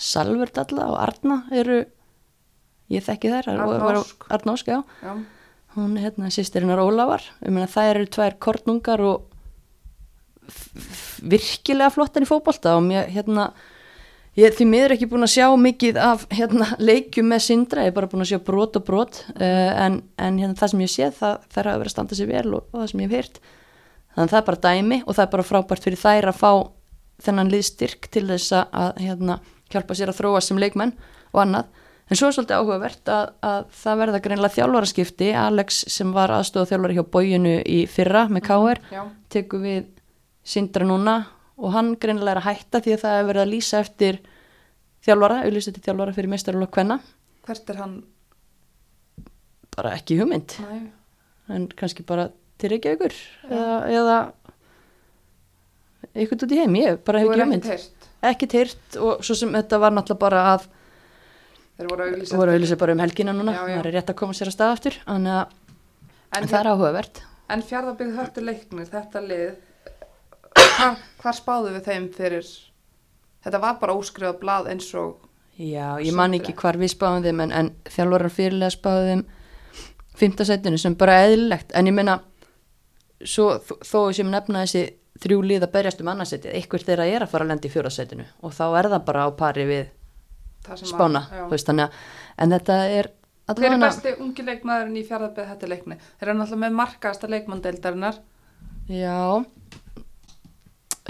[0.00, 1.80] Salvur Dalla og Arna eru
[2.90, 4.28] ég þekki þær Arna Ósk.
[4.32, 4.80] Arna Ósk, já.
[5.02, 5.12] Já,
[5.76, 6.82] hún hérna sýstirinnar
[7.54, 9.26] meina þær eru tvær kornungar og
[11.22, 13.50] virkilega flottar í fótbolta og mér hérna
[14.38, 17.86] ég er því miður ekki búin að sjá mikið af hérna leikjum með Sindra.
[17.86, 19.22] Ég er bara búin að sjá brot og brot.
[19.36, 22.30] Uh, en, en hérna það sem ég sé það þær hafa verið að standa sér
[22.30, 23.40] vel og, og það sem ég hef heyrt.
[24.10, 26.52] Þannig að það er bara dæmi og það er bara frábært fyrir þær að fá
[27.20, 29.36] þennan liðstyrk til þess að, að hérna,
[29.70, 30.96] hjálpa sér að þróa sem leikmenn
[31.30, 31.68] og annað
[32.10, 35.28] En svo er svolítið áhugavert að, að það verða greinlega þjálfaraskipti.
[35.38, 38.80] Alex sem var aðstofa þjálfari hjá bóginu í fyrra með K.R.
[38.90, 39.84] já, tekur við
[40.50, 41.14] Sindra núna
[41.60, 44.18] og hann greinlega er að hætta því að það er verið að lýsa eftir
[45.06, 46.96] þjálfara, auðlýst eftir þjálfara fyrir mestaralokk hvenna.
[47.46, 47.94] hvert er hann
[49.76, 50.78] Bara ekki hugmynd, Næ,
[51.54, 52.26] en kannski bara
[52.58, 53.14] til Reykjavíkur
[53.46, 54.16] eða, eða
[56.10, 57.68] eitthvað út í heim, ég bara hef ekki hugmynd.
[57.70, 60.66] ekki Ekki teirt og svo sem þetta var náttúrulega bara að
[61.80, 64.56] þeir voru að auðlýsa bara um helgina núna, það er rétt að koma sér að
[64.58, 65.26] stað aftur, að
[66.36, 67.22] en, það er áhugavert.
[67.50, 69.50] en fjárðabyggð hörtu leiknir þetta lið
[70.60, 72.52] hvar, hvar spáðu við þeim fyrir?
[73.40, 75.26] Þetta var bara óskrifa blað eins og
[75.60, 79.24] Já, ég man ekki hvar við spáðum þeim en, en þjálfarar fyrirlega spáðum þeim
[80.20, 81.72] fymtasætinu sem bara eðlilegt.
[81.76, 82.18] En ég meina
[83.24, 83.54] svo,
[83.84, 84.82] þó- sem nefna þessi
[85.20, 88.26] þrjú lið að berjast um annarsætið, einhver þeirra er að fara að lenda í fjórasætinu
[88.44, 89.88] og þá er það bara á pari við
[90.84, 91.88] spána veist, að,
[92.38, 93.12] en þetta er
[93.50, 98.20] hver er besti ungi leikmaðurinn í fjárðabyggð þetta leikni þeir eru náttúrulega með markaðasta leikmanndeildarinnar
[98.90, 99.44] Já.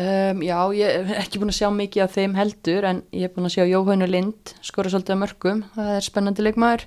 [0.01, 3.33] Um, Já, ég er ekki búin að sjá mikið af þeim heldur en ég er
[3.35, 6.85] búin að sjá Jóhannu Lind skora svolítið að mörgum, það er spennandi leikmaður.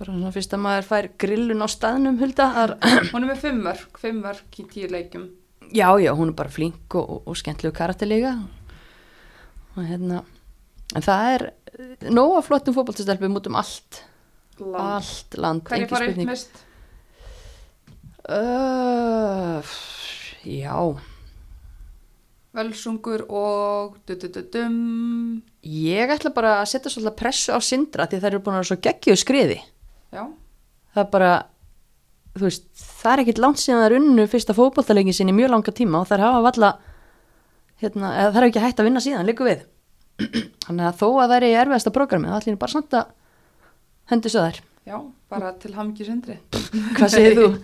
[0.00, 2.48] Bara svona fyrst að maður fær grillun á staðnum hulda
[3.12, 5.28] Hún er með fimm mörg, fimm mörg í tíu leikjum.
[5.72, 8.34] já, já, hún er bara flink og, og, og skemmtlegu karakterlega.
[9.76, 10.24] Og hérna
[10.96, 11.44] en það er
[12.12, 14.02] nóg af flottum fótballtastelpum út um allt
[14.60, 14.76] Land.
[14.76, 16.60] allt land, Hverju engin fara upp mist?
[18.28, 19.62] uh,
[20.44, 20.76] já
[22.52, 25.40] Völsungur og du-du-du-dum.
[25.64, 28.70] ég ætla bara að setja svolítið pressu á Sindra því þær eru búin að vera
[28.72, 29.58] svo geggjuð skriði
[30.12, 30.26] Já,
[30.92, 31.30] það er bara
[32.36, 36.02] veist, það er ekkit langt síðan það er unnu fyrsta fótballtalegin sinni mjög langa tíma
[36.04, 36.70] og þær hafa valla
[37.80, 39.64] hérna, þær hafa ekki hægt að vinna síðan, líku við
[40.66, 43.10] þannig að þó að það er í erfiðasta prógrami það ætlum bara samt að
[44.12, 44.60] hendi svo þær
[44.92, 44.96] já,
[45.30, 46.38] bara til hamngi sindri.
[46.98, 47.50] hvað segir þú?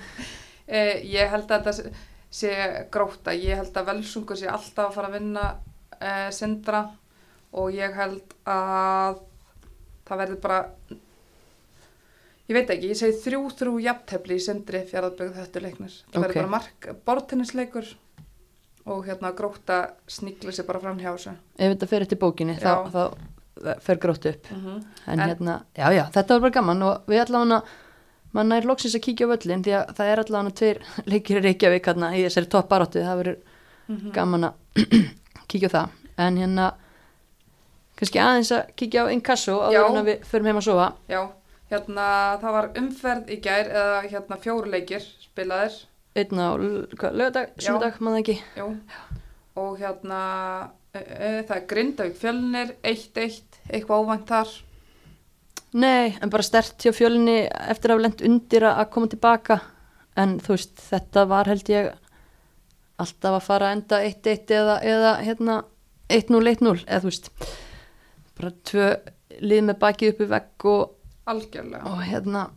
[0.68, 1.92] Eh, ég held að þetta
[2.28, 3.32] sé- gróta.
[3.32, 5.44] Ég held að Völsungur sé alltaf að fara að vinna
[5.96, 6.82] eh, sindra
[7.56, 9.22] og ég held að
[10.04, 10.58] það verður bara,
[12.50, 15.96] ég veit ekki, ég segi þrjú þrjú jafntefli í sindri fjaraðbögð þetta leiknir.
[16.12, 16.26] Það Ok.
[16.26, 17.88] verður bara mark, bortennisleikur
[18.88, 19.78] og hérna gróta
[20.08, 21.34] sníkla sér bara fram hjá þessu.
[21.58, 22.90] ef þetta fer eftir bókinni þá, Já.
[22.92, 23.02] þá
[23.58, 24.84] það fer grótt upp Mm -hmm.
[25.06, 27.62] en, En- hérna, já já, þetta var bara gaman og við allavega
[28.32, 30.78] mann er loksins að kíkja á völlin því að það er allavega tveir
[31.12, 33.36] leikir í Reykjavík hérna, í þessari topp baráttu, það verður
[33.88, 34.12] Mhm.
[34.12, 34.52] gaman að
[35.48, 36.72] kíkja á það en hérna
[37.98, 41.28] kannski aðeins að kíkja á inkasso áður en að við förum heim að sofa Já,
[41.70, 42.06] hérna
[42.42, 45.72] það var umferð í gær eða hérna fjóru leikir spilaðir,
[46.22, 47.68] einn á lögadag, Já.
[47.68, 48.36] sunnudag, maður ekki?
[48.58, 48.68] Jú,
[49.58, 50.20] og hérna
[50.92, 54.52] e, e, það er Grindavík fjölnir, 1-1, eitthvað óvænt þar,
[55.72, 59.60] nei, en bara stert hjá fjölinni eftir að hafa lent undir að að koma tilbaka.
[60.18, 61.90] En þú veist, þetta var held ég
[62.98, 65.58] alltaf að fara að enda 1-1 eða, eða hérna
[66.10, 67.30] 1-0-1-0, eða þú veist.
[68.38, 68.88] Bara tvö
[69.44, 70.96] lið með bakið upp í vegg og,
[71.30, 71.84] algjörlega.
[71.86, 72.48] og hérna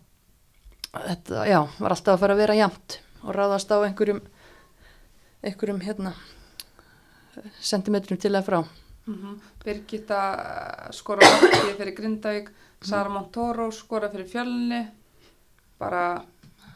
[0.91, 4.21] þetta, já, var alltaf að fara að vera jæmt og ráðast á einhverjum
[5.41, 6.13] einhverjum hérna
[7.61, 8.59] sentimetrum til að frá.
[9.09, 12.51] Mm Birgitta eh, skora markið fyrir Grindavík,
[12.81, 14.81] Sara Montoro skora fyrir fjölni,
[15.77, 16.21] bara,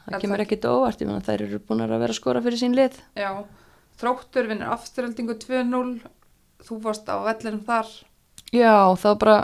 [0.06, 2.76] það kemur ekkit óvart, ég meina þær eru búin að vera að skora fyrir sín
[2.78, 3.00] lið.
[3.18, 3.30] Já,
[3.98, 5.96] þróttur vinnur afturöldingu 2-0,
[6.66, 7.90] þú varst á vellinum þar,
[8.54, 9.38] Já, það var bara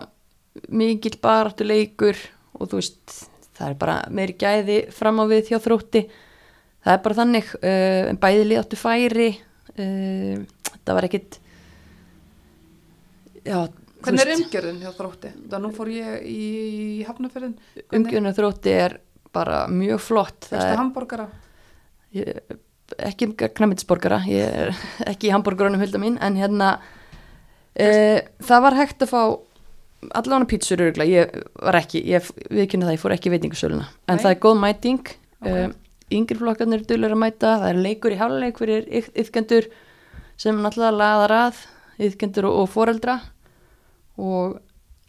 [0.69, 2.19] mikill baráttu leikur
[2.55, 3.15] og þú veist,
[3.57, 6.05] það er bara meiri gæði fram á við hjá þrótti
[6.83, 10.43] það er bara þannig uh, bæði lið áttu færi uh,
[10.83, 11.39] það var ekkit
[13.47, 13.59] já,
[14.03, 15.33] hvernig er umgjörðin hjá þrótti?
[15.53, 16.43] Það nú fór ég í
[17.07, 17.55] hafnafjörðin,
[17.99, 18.99] umgjörnum þrótti er
[19.33, 21.29] bara mjög flott það fyrstu er hambúrgara,
[22.19, 22.59] ég,
[23.11, 24.75] ekki knæmitisborgara ég er
[25.13, 29.23] ekki í hambúrgrunum hulda mín en hérna uh, það var hægt að fá
[30.19, 31.31] allan pítsur örugla, ég
[31.63, 34.25] var ekki ég viðkynna það, ég fór ekki í veitingasöluna en Nei.
[34.25, 35.49] það er góð mæting Ok.
[35.49, 35.71] okay.
[36.17, 39.69] Yngri flokkarnir dulur að mæta það er leikur í háluleik fyrir yfkendur
[40.41, 41.63] sem náttúrulega laðar að
[42.09, 43.19] yfkendur og, og foreldra
[44.19, 44.61] og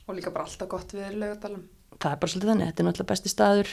[0.04, 1.64] og líka bara alltaf gott við lögadalum.
[2.00, 3.72] það er bara svolítið þannig þetta er náttúrulega besti staður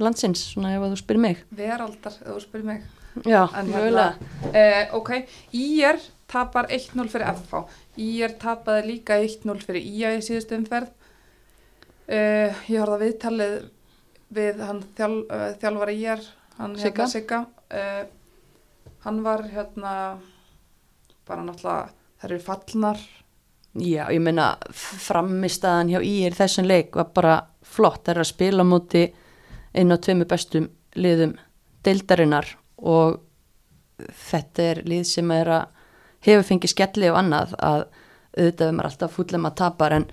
[0.00, 2.88] landsins, svona ef þú spyrir mig Veraldar, ef þú spyrir mig.
[3.26, 4.14] já, En mögulega
[4.54, 5.12] eh, ok,
[5.52, 6.00] IR
[6.30, 7.64] tapar 1-0 fyrir FH.
[8.00, 10.92] IR tapaði líka 1-0 fyrir IA í síðustu umferð.
[12.10, 13.56] Eh, ég horfði að viðtalið
[14.30, 16.22] við hann uh, þjálfara IR,
[16.60, 17.06] hann Sigga.
[17.06, 17.40] hérna Sigga.
[17.70, 18.04] Eh,
[19.06, 19.94] hann var hérna
[21.26, 21.90] bara náttúrulega,
[22.20, 23.02] þær eru fallnar.
[23.78, 28.64] Já, ég meina framistaðan hjá Ír þessum leik var bara flott, það er að spila
[28.66, 29.02] á móti
[29.74, 30.66] einu af tveimu bestum
[30.98, 31.36] liðum
[31.86, 32.48] deildarinnar
[32.82, 33.20] og
[34.30, 35.68] þetta er lið sem er að
[36.26, 37.84] hefur fengið skelli og annað að
[38.34, 40.08] auðvitað er maður alltaf fúllum að tapar en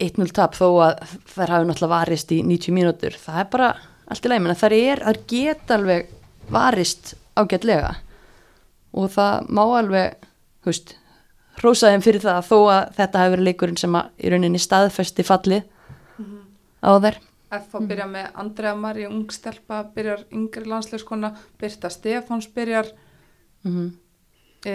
[0.00, 1.02] 1-0 tap þó að
[1.34, 3.70] þær hafi náttúrulega varist í 90 mínútur, það er bara
[4.10, 6.10] allt í menn þær er, þær geta alveg
[6.50, 7.94] varist ágætlega.
[8.98, 10.28] Og það má alveg,
[10.64, 10.94] þú veist
[11.60, 15.26] hrósa þeim fyrir það þó að þetta hefur verið leikurinn sem að í rauninni staðfesti
[15.26, 15.66] fallið
[16.82, 17.20] á þær.
[17.50, 22.92] FH byrja með Andrea Marí, ungstelpa, byrjar yngri landslökskona, Birta Stefáns byrjar,
[23.66, 23.90] mm
[24.66, 24.74] e,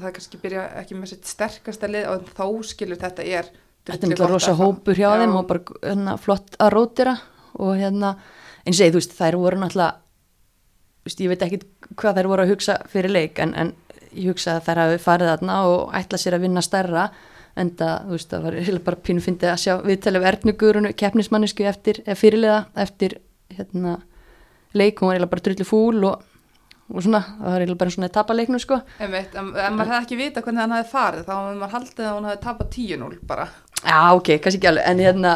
[0.00, 3.50] það kannski byrja ekki með sitt sterkasta lið og þó skilur þetta er
[3.86, 7.16] þetta er náttúrulega rosa hópur hjá þeim og bara hérna, flott að rótira
[7.60, 8.14] og hérna,
[8.64, 9.98] eins og ég, þú veist, þær voru náttúrulega
[11.06, 11.60] veist, ég veit ekki
[11.98, 13.74] hvað þær voru að hugsa fyrir leik en, en
[14.10, 17.10] ég hugsa að þær hafi farið þarna og ætla sér að vinna stærra
[17.58, 20.92] en það, þú veist, það var eiginlega bara pínu fyndið að sjá viðtalið af Ernugurunu
[21.02, 23.16] keppnismannisku eftir, eða fyrirliða eftir
[23.56, 23.96] hérna,
[24.76, 26.26] leik, hún var eiginlega bara drullu fúl og,
[26.90, 28.80] og svona, það var eiginlega bara svona tapaleiknum sko.
[29.02, 32.06] Einmitt, en, en maður hefði ekki vita hvernig hann hefði farið þá hefði maður haldið
[32.06, 33.48] að hún hefði tapað 10-0 bara.
[33.80, 35.34] Já, ok, kannski ekki alveg, en hérna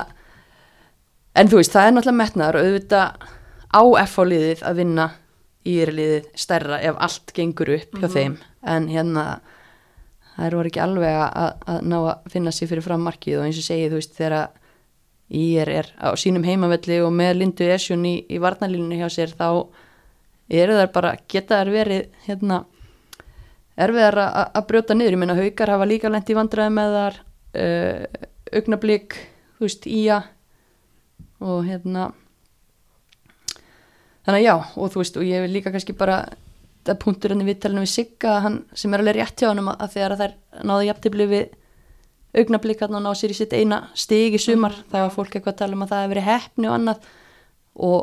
[1.34, 3.28] en þú veist, það er náttúrulega metnaður og auðvitað
[3.74, 5.06] á FH liðið að vinna
[5.64, 8.36] í liðið stærra ef allt gengur upp hjá þeim.
[8.64, 9.24] En hérna
[10.34, 13.38] það eru ekki alveg að, að ná að finna sér fyrir fram markið.
[13.38, 14.52] Og eins og segið þú veist þegar
[15.34, 19.66] Ír er á sínum heimavelli og með Lindu Esjón í, í varnalínu hjá sér þá
[20.52, 22.58] eru þær bara geta þær verið hérna
[23.80, 27.16] erfiðar að brjóta niður, ég meina haukar hafa líka lent í vandræði með þar
[27.64, 29.16] uh, augnablík,
[29.56, 30.20] þú veist, ía
[31.44, 32.08] og hérna
[34.24, 36.22] þannig að já, og þú veist og ég vil líka kannski bara
[36.84, 40.16] það punktur henni viðtalinu við Sigga hann, sem er alveg rétt hjá hann að þegar
[40.20, 40.34] þær
[40.64, 41.44] náðu jafntefli við
[42.34, 45.54] augnablík hann og ná sér í sitt eina stig í sumar, það var fólk eitthvað
[45.54, 47.08] að tala um að það hefur verið hefni og annað.
[47.74, 48.00] Og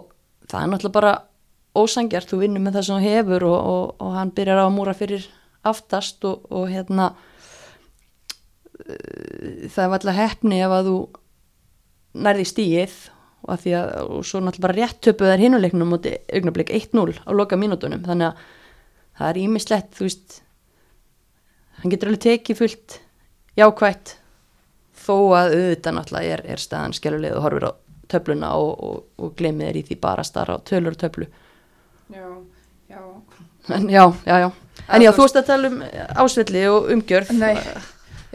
[0.48, 1.14] það er náttúrulega bara
[1.82, 4.76] ósangjart, þú vinnur með það sem þú hefur og, og, og hann byrjar á að
[4.76, 5.28] múra fyrir
[5.68, 7.12] aftast og, og hérna
[8.82, 10.98] uh, það var alltaf hefni ef að þú
[12.26, 12.96] nærði stíið
[13.42, 17.32] og, að að, og svo náttúrulega bara rétt töpuð þær hinuleiknum múti augnablík 1-0 á
[17.34, 18.42] loka mínútonum þannig að
[19.20, 20.42] það er ímislegt þú veist
[21.82, 22.98] hann getur alveg tekið fullt
[23.60, 24.16] jákvætt
[25.02, 27.72] þó að auðvitað náttúrulega er, er staðan skelluleg og horfir á
[28.12, 31.28] töfluna og, og, og glemir í því bara starra á tölur og töflu.
[32.12, 32.28] Já,
[32.92, 33.00] já.
[33.72, 34.50] en já, já, já.
[34.92, 35.78] En já, þú veist að tala um
[36.26, 37.32] ásvelli og umgjörð.
[37.40, 37.54] Nei,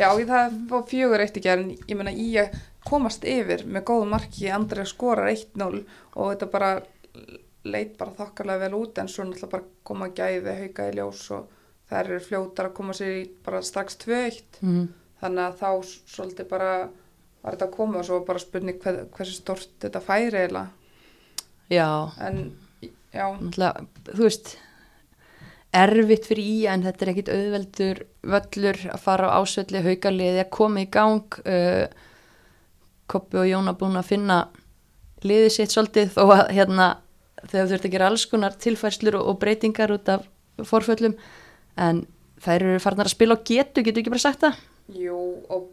[0.01, 2.57] já, ég- það var fjögur eitt ekki en ég meina í að
[2.87, 5.83] komast yfir með góðu marki, Andrið skorar 1-0
[6.17, 6.71] og þetta bara
[7.67, 11.49] leit bara þokkarlega vel út en svo náttúrulega bara koma gæði, hauka í ljós og
[11.91, 14.85] þær eru fljótar að koma sér í bara strax 2-1 mm.
[15.23, 15.71] þannig að þá
[16.15, 16.71] svolítið bara
[17.47, 20.71] var þetta að koma og svo bara spurning hver, hversu stort þetta færi eiginlega.
[21.71, 21.89] Já,
[22.23, 22.41] en
[23.15, 24.57] já, náttúrulega, þú veist
[25.77, 28.03] erfitt fyrir í en þetta er ekkit auðveldur
[28.35, 31.87] völlur að fara á ásvelli haugaliði að koma í gang uh,
[33.11, 34.39] Koppi og Jóna búin að finna
[35.27, 36.89] liðið sitt svolítið þó að hérna
[37.45, 40.27] þegar þurft að gera alls konar tilfærslur og, og breytingar út af
[40.67, 41.17] forföllum
[41.77, 42.05] en
[42.43, 44.61] þær eru farnar að spila á getu, getur ekki bara sagt það?
[44.97, 45.21] Jú,
[45.53, 45.71] og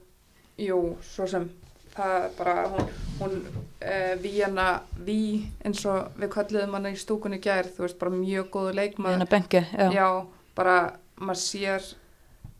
[0.60, 1.48] jú, svo sem
[1.94, 4.68] það er bara, hún, hún uh, Víana
[5.06, 9.18] Ví, eins og við kalliðum hana í stúkunni gær, þú veist, bara mjög góðu leikmaður.
[9.18, 9.88] Hérna bengi, já.
[9.94, 10.08] Já,
[10.58, 10.78] bara,
[11.22, 11.92] maður sér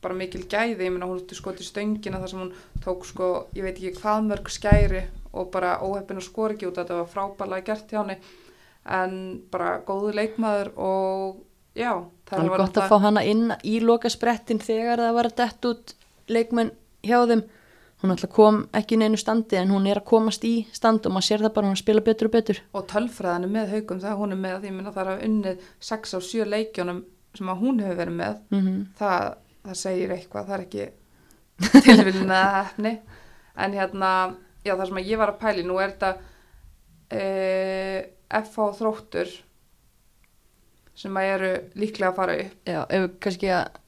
[0.04, 3.32] bara mikil gæði, ég meina hún út í skoti stöngina þar sem hún tók sko,
[3.56, 7.10] ég veit ekki hvað mörg skæri og bara óheppin og skor ekki út, þetta var
[7.10, 8.20] frábælega gert hjá henni,
[8.86, 9.18] en
[9.52, 11.42] bara góðu leikmaður og
[11.76, 15.36] já, Það er gott að fá hana inn í loka sprettin þegar það var að
[15.42, 15.94] dett út
[16.28, 16.72] leikmenn
[17.06, 17.44] hjá þeim.
[18.04, 21.14] Hún alltaf kom ekki í neinu standi en hún er að komast í stand og
[21.16, 22.60] maður sér það bara hún spila betur og betur.
[22.74, 25.62] og tölfræðan er með haugum þegar hún er með því minna það er að unnið
[25.80, 27.00] 6 á 7 leikjónum
[27.38, 28.82] sem að hún hefur verið með Mm -hmm.
[29.00, 30.86] það, það segir eitthvað, það er ekki
[31.86, 32.94] tilvilin eða hefni
[33.64, 34.10] en hérna,
[34.66, 36.14] já það sem að ég var að pæli nú er þetta
[37.14, 37.24] e,
[38.44, 39.30] FH þróttur
[40.98, 41.52] sem að eru
[41.82, 42.58] líklega að fara upp.
[42.70, 43.80] Já, ef við kannski að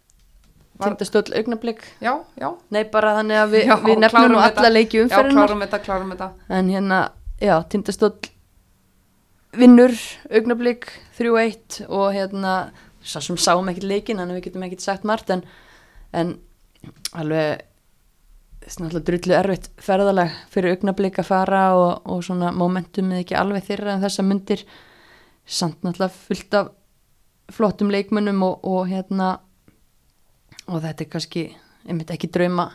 [0.75, 1.83] Var- tindastóll augnablik.
[2.03, 5.45] já, já, Nei, bara þannig að við, Já, við nefnum nú alla leiki já, umferðinar.
[5.47, 6.29] klárum þetta, klárum þetta.
[6.49, 7.01] En hérna,
[7.39, 8.17] já, tindastóll
[9.55, 9.93] vinnur
[10.29, 12.55] augnablik 3-1 og hérna,
[13.05, 15.45] svo sem sáum ekkert leikin, þannig að við getum ekkert sagt margt en,
[16.15, 16.35] en
[17.15, 17.65] alveg
[19.05, 24.05] drullu erfitt ferðalag fyrir augnablik að fara og, og svona momentumið ekki alveg þeirra en
[24.05, 24.65] þessa myndir
[25.45, 26.71] samt náttúrulega fullt af
[27.53, 29.35] flottum leikmönnum og, og hérna
[30.65, 31.45] og þetta er kannski
[31.85, 32.71] einmitt ekki drauma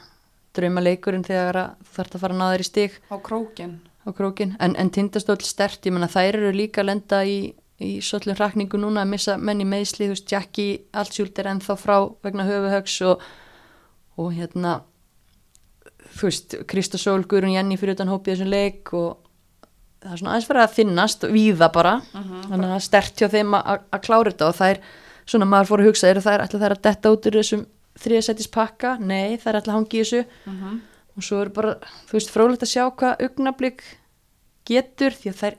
[0.55, 2.99] drauma leikurinn þegar þú þarft að fara að ná þér í stig.
[3.11, 7.21] Á krókin á krókin en, en tindastóll stert, ég menna þær eru líka að lenda
[7.27, 11.51] í, í svollum rakningu núna að missa menn í meðsli, þú veist, Jackie Altsjúld er
[11.55, 13.25] ennþá frá vegna höfuhögs og,
[14.21, 14.81] og hérna
[16.19, 19.17] þú veist, Kristasól, Guðrún Jenny fyrir utan hópið þessum leik og
[20.01, 23.29] það er svona aðeins fyrir að finnast víða bara, þannig að það er stert hjá
[23.33, 24.85] þeim að klára þetta og það er
[25.31, 27.67] svona maður fór að hugsa, eru þær ætla þær að detta út úr þessum
[28.01, 30.23] þriðasætis pakka, nei, þær ætla að hangi í þessu.
[30.47, 30.79] Mm
[31.17, 31.75] og svo er bara,
[32.09, 33.85] þú veist, frólægt að sjá hvað augnablík
[34.69, 35.59] getur því að þær,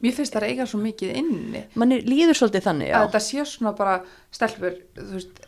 [0.00, 1.64] mér finnst það að eiga svo mikið inni.
[1.80, 3.96] Manni líður svolítið þannig, já, að þetta sé svona bara
[4.34, 5.42] stelpur, þú veist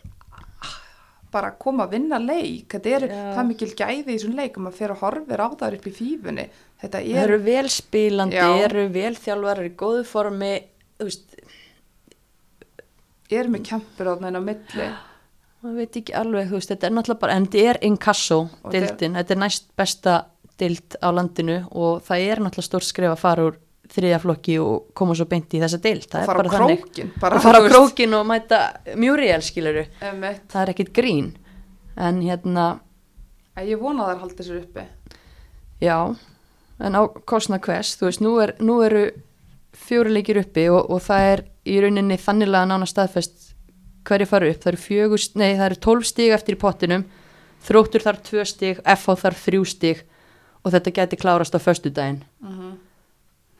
[1.33, 2.67] bara koma að vinna leik.
[2.75, 3.21] Þetta er Já.
[3.37, 5.93] það mikil gæði í þessum leik og maður fer og horfir á það upp í
[5.97, 6.45] fífunni.
[6.83, 8.49] Þetta það er, eru vel spilandi, Já.
[8.67, 10.51] eru vel þjálfar, eru í góðu formi,
[11.01, 11.39] veist,
[13.33, 14.91] er með kempur á þennan milli.
[15.63, 18.39] Maður veit ekki alveg, veist, þetta er náttúrulega bara, en þetta er inkasso
[18.69, 20.17] dildin, þetta er næst besta
[20.59, 23.55] dild á landinu og það er náttúrulega stór skref að fara úr
[23.93, 26.81] þriðja flokki og koma svo beint í þessa dild, það er bara þannig.
[26.81, 28.59] krókin bara, Að fara á krókin og mæta
[28.97, 31.33] Muriel, skiluru, það er ekkit grín,
[31.97, 32.67] en hérna,
[33.53, 34.83] Að ég vona að þær haldi sér uppi.
[35.83, 35.97] Já,
[36.81, 39.03] en á kostna hvers, þú veist, nú, er, nú eru
[39.77, 43.51] fjóruleikir uppi og, og það er í rauninni þannilega nána staðfest
[44.09, 47.05] hverju fara upp, það eru fjögur, nei það eru tólf stig eftir í pottinum,
[47.63, 50.01] þróttur þarf tvö stig, FH þarf þrjú stig
[50.63, 52.23] og þetta geti klárast á föstudaginn.
[52.41, 52.73] Mhm.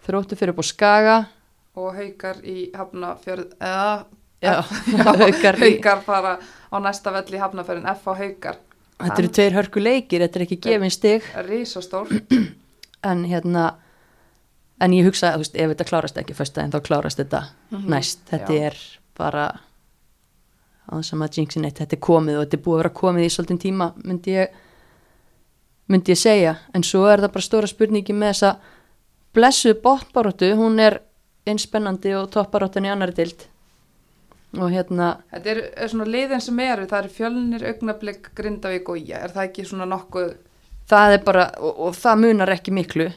[0.03, 1.17] Þróttur fyrir upp á Skaga,
[1.79, 4.05] og haukar í hafnafjörð eða
[4.43, 4.57] já,
[5.07, 8.59] haukar í, haukar fara á næsta vell í hafnafjörðin F á haukar.
[9.03, 12.11] Þetta eru tveir hörku leikir, þetta er ekki gefin stig, risastór.
[13.03, 13.65] En hérna,
[14.79, 17.41] en ég hugsa, þú veist, ef þetta klárast ekki föstudaginn þá klárast þetta
[17.91, 18.53] næst, þetta.
[18.55, 18.69] Já.
[18.69, 18.77] er
[19.19, 19.41] bara
[20.87, 22.93] á þess að maður jinxin eitt, þetta er komið og þetta er búið að vera
[23.01, 24.55] komið í svolítinn tíma, myndi ég
[25.91, 28.53] myndi ég segja, en svo er það bara stóra spurningi með þessa
[29.34, 30.99] blessuð botbaróttu, hún er
[31.47, 33.47] eins spennandi og toppbaróttan í annari dild
[34.53, 38.99] og hérna þetta er, er svona liðin sem eru það er fjölnir, augnablík, grindavík og
[39.01, 40.34] ég er það ekki svona nokkuð
[40.89, 43.09] það er bara, og, og það munar ekki miklu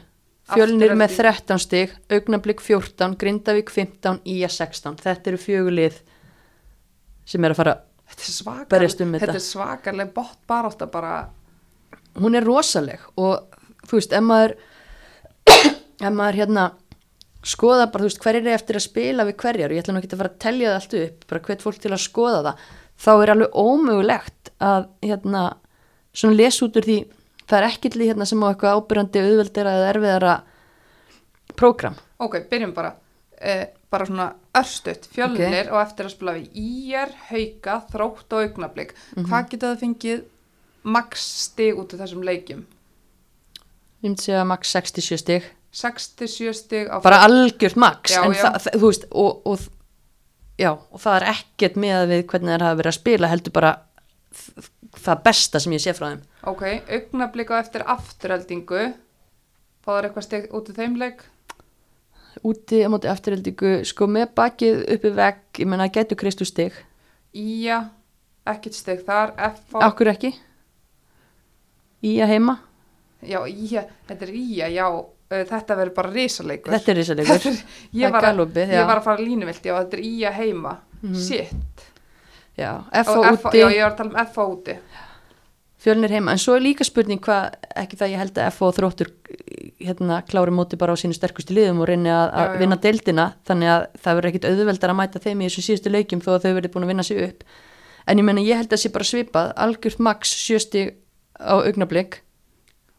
[0.47, 1.43] fjölnir með Afturelding.
[1.43, 5.99] 13 stig augnablík 14, Grindavík 15 Ía 16, þetta eru fjögulið
[7.27, 7.75] sem er að fara
[8.07, 9.25] er Berjast um þetta.
[9.25, 11.17] þetta er svakarleg bótt barátta bara
[12.17, 14.55] hún er rosaleg og þú veist, ef maður
[16.01, 16.65] ef maður hérna
[17.47, 19.71] skoða bara, þú veist, hverjir er eftir að spila við hverjar?
[19.71, 21.79] Og ég ætla nú ekki að fara að telja það allt upp bara hvert fólk
[21.83, 22.67] til að skoða það.
[22.97, 25.43] Þá er alveg ómögulegt að hérna,
[26.17, 26.97] svona lesa út úr því
[27.47, 30.37] það er ekki til því hérna sem á eitthvað ábyrjandi auðveldera eða erfiðara
[31.57, 31.99] prógram.
[32.23, 32.95] Ok, byrjum bara.
[33.37, 38.95] Eh, bara svona örstutt, fjölnir og eftir að spila við íjar, hauka, þrótt og augnablík.
[39.15, 39.29] Mhm.
[39.29, 40.23] hvað geta það fengið
[40.83, 42.65] max stig út af þessum leikjum?
[44.03, 45.43] Ég myndi segja max 67 stig
[45.77, 47.77] 67 stig á bara algjört
[48.09, 48.41] Já, já.
[48.41, 49.65] Það, það, veist og, og,
[50.57, 53.73] já, og það er ekkert með við hvernig þeir hafa verið að spila heldur bara
[54.97, 56.23] það besta sem ég sé frá þeim.
[56.49, 56.63] Ok,
[56.97, 58.85] augnablík á eftir afturheldingu
[59.85, 61.21] fáður eitthvað stig út af þeim leik?
[62.45, 66.75] Úti á móti afturheldingu sko með bakið uppi vegg ég menna getur Kristu stig?
[67.37, 67.83] Ía,
[68.47, 69.33] ekkert stig þar.
[69.87, 70.33] Okkur ekki?
[72.05, 72.57] Í að heima?
[73.25, 74.85] Já, Ía, þetta er Ía, já.
[74.93, 77.31] uh, þetta verður bara risaleikur þetta er risalegur.
[77.37, 78.67] Þetta er- Það ég, var að, já.
[78.77, 80.75] ég var að fara línuvilti og þetta er Ía heima.
[81.13, 81.83] Shit,
[82.57, 82.71] já,
[83.03, 83.59] F og á F, úti.
[83.61, 84.77] já, ég var að tala um F á úti.
[85.77, 86.31] Fjölnir heima.
[86.33, 89.11] En svo er líka spurning hvað ekki það ég held að F og þróttur
[89.77, 92.57] hérna klári móti bara á sínu sterkustu liðum og reyni að, Já, að já.
[92.63, 93.25] vinna deildina.
[93.45, 96.47] Þannig að það verður ekkit auðveldar að mæta þeim í þessu síðustu leikjum þó að
[96.47, 97.45] þau verður búin að vinna sig upp.
[98.09, 99.53] En ég menna ég held að sé bara svipað.
[99.67, 100.83] Algjört max sjösti
[101.37, 102.23] á augnablik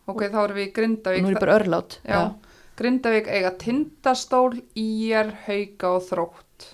[0.08, 1.24] ok, þá erum við í Grindavík.
[1.24, 1.98] Nú er ég bara örlát.
[2.08, 2.20] Já.
[2.78, 6.68] Grindavík eiga tindastól Íjar, hauka og þrótt.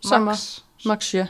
[0.00, 0.32] Sama.
[0.32, 0.46] Max.
[0.88, 1.26] max sjö.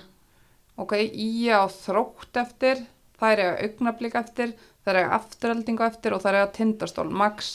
[0.80, 2.84] Ok, Ía á þrótt eftir,
[3.20, 4.54] þær eiga augnablík eftir,
[4.86, 7.50] þær eiga afturheldingu eftir og þær eiga tindastól, max.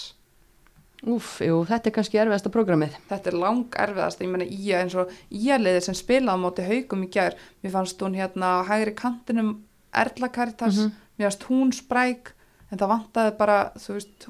[1.06, 2.96] Úf, jú, þetta er kannski erfiðasta prógramið.
[3.10, 7.04] Þetta er lang erfiðast, ég meina Ía eins og Ía-liðið sem spilaði á móti haugum
[7.06, 7.36] í gær.
[7.62, 9.52] Mér fannst hún hérna á hægri kantinum
[9.96, 10.80] Erla Karitas,
[11.16, 12.34] mér fannst hún spræk,
[12.72, 14.28] en það vantaði bara, þú veist,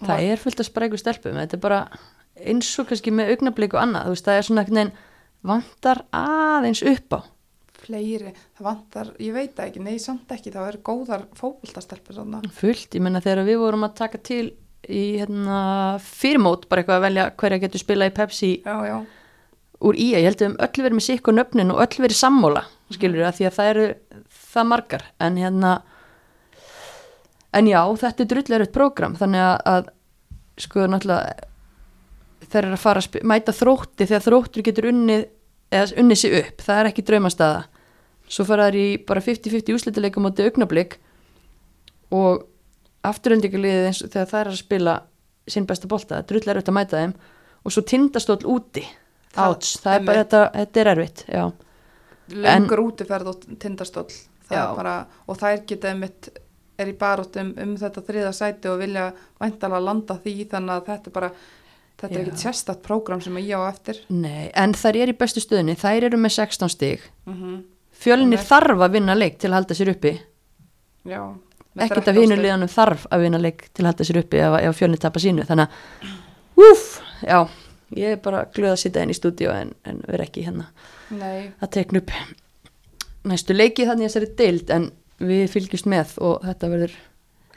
[0.00, 1.80] það var- er fullt að spræku stelpum þetta er bara
[2.40, 4.92] eins og kannski með augnablik og annað þú veist, það er svona veginn
[5.44, 7.20] vantar aðeins upp á.
[7.80, 12.42] Fleiri, það vantar, ég veit ekki, nei, samt ekki, það eru góðar fótboltastelpur svona.
[12.52, 14.52] fullt, ég menna þegar við vorum að taka til
[14.88, 18.98] í hérna, fyrirmót bara eitthvað að velja hverja getur spilað í Pepsi Já, já,
[19.80, 22.64] úr í ég held að höfum öll verið með sikku nöfnin og öll verið sammóla
[22.92, 23.86] skilur að því að það eru
[24.52, 25.02] það margar.
[25.20, 25.72] En hérna
[27.56, 29.90] en já, þetta er drullega eitt prógram þannig að, að
[30.60, 31.48] sko náttúrulega
[32.50, 35.26] þeir eru að fara að mæta þrótti þegar þróttur getur unnið
[35.70, 37.60] eða unnið sig upp, það er ekki draumastaða.
[38.30, 40.96] Svo fara þær í bara 50-50 úslitileikum átti augnablík
[42.14, 42.44] og
[43.06, 44.96] afturöndingarliðið eins og þegar það er að spila
[45.50, 47.14] sinn besta er auðvitað að mæta þeim
[47.64, 48.84] og svo tindastóll úti.
[49.38, 51.42] Áts, það er bara þetta, þetta er erfitt já,
[52.34, 54.10] lengur útiferð og tindastóll.
[54.50, 54.62] Það Já.
[54.64, 54.94] er bara,
[55.30, 56.28] og þær geta mitt
[56.82, 59.10] er í baróttum um þetta þriða sæti og vilja
[59.40, 61.30] væntalega landa því þannig að þetta er bara
[62.00, 62.22] þetta er Já.
[62.22, 64.00] ekkert sérstætt prógram sem ég á eftir.
[64.08, 65.76] Nei, en þær er í bestu stöðunni.
[65.80, 67.06] Þær eru með 16 stig.
[67.26, 67.62] Mm -hmm.
[67.92, 70.14] fjölinni þarf að vinna leik til að halda sér uppi.
[71.04, 71.22] Já.
[71.76, 72.44] Ekkert 13 af hinu stig.
[72.44, 75.46] liðanum þarf að vinna leik til að halda sér uppi ef, ef fjölinni tapar sínu.
[75.46, 76.14] Þannig að,
[76.56, 77.48] úf, já
[77.96, 80.68] ég er bara glöð að sitja inn í stúdíu en, en vera ekki hérna
[81.10, 82.12] Nei, að tekna upp
[83.26, 84.70] næstu leiki þannig að þessari deild.
[84.74, 84.90] En
[85.20, 86.96] við fylgjumst með og þetta verður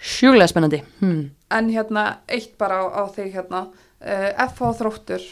[0.03, 0.81] sjúlega spennandi.
[0.99, 1.31] Hmm.
[1.53, 3.67] en hérna eitt bara á, á þig hérna.
[4.03, 5.23] Uh, F og þróttur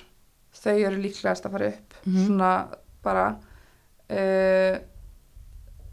[0.56, 1.98] þau eru líklegast að fara upp.
[2.06, 2.26] Mhm.
[2.28, 2.52] svona
[3.04, 3.26] bara
[4.12, 4.78] uh,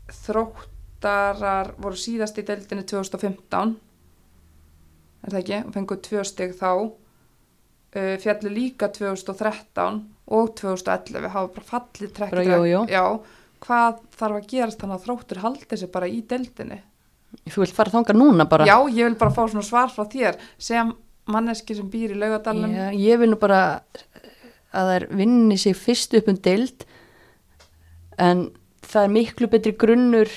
[0.09, 3.77] þróttarar voru síðast í deildinni 2015
[5.25, 6.71] er það ekki, og fengu tvö stig þá.
[7.89, 10.03] Uh, fjallu líka 2013
[10.37, 12.51] og 2011 hafa bara fallið trekk trekk.
[12.93, 13.05] já,
[13.65, 16.81] hvað þarf að gerast þannig að þróttur haldi sig bara í deildinni?
[17.49, 18.67] Þú vilt fara þangað núna bara?
[18.69, 20.93] já, ég vil bara fá svona svar frá þér sem
[21.29, 23.83] manneski sem býr í laugadalum Já, ég vil nú bara
[24.73, 26.87] að þær vinni sig fyrst upp um deild
[28.19, 28.49] en
[28.89, 30.33] það er miklu betri grunnur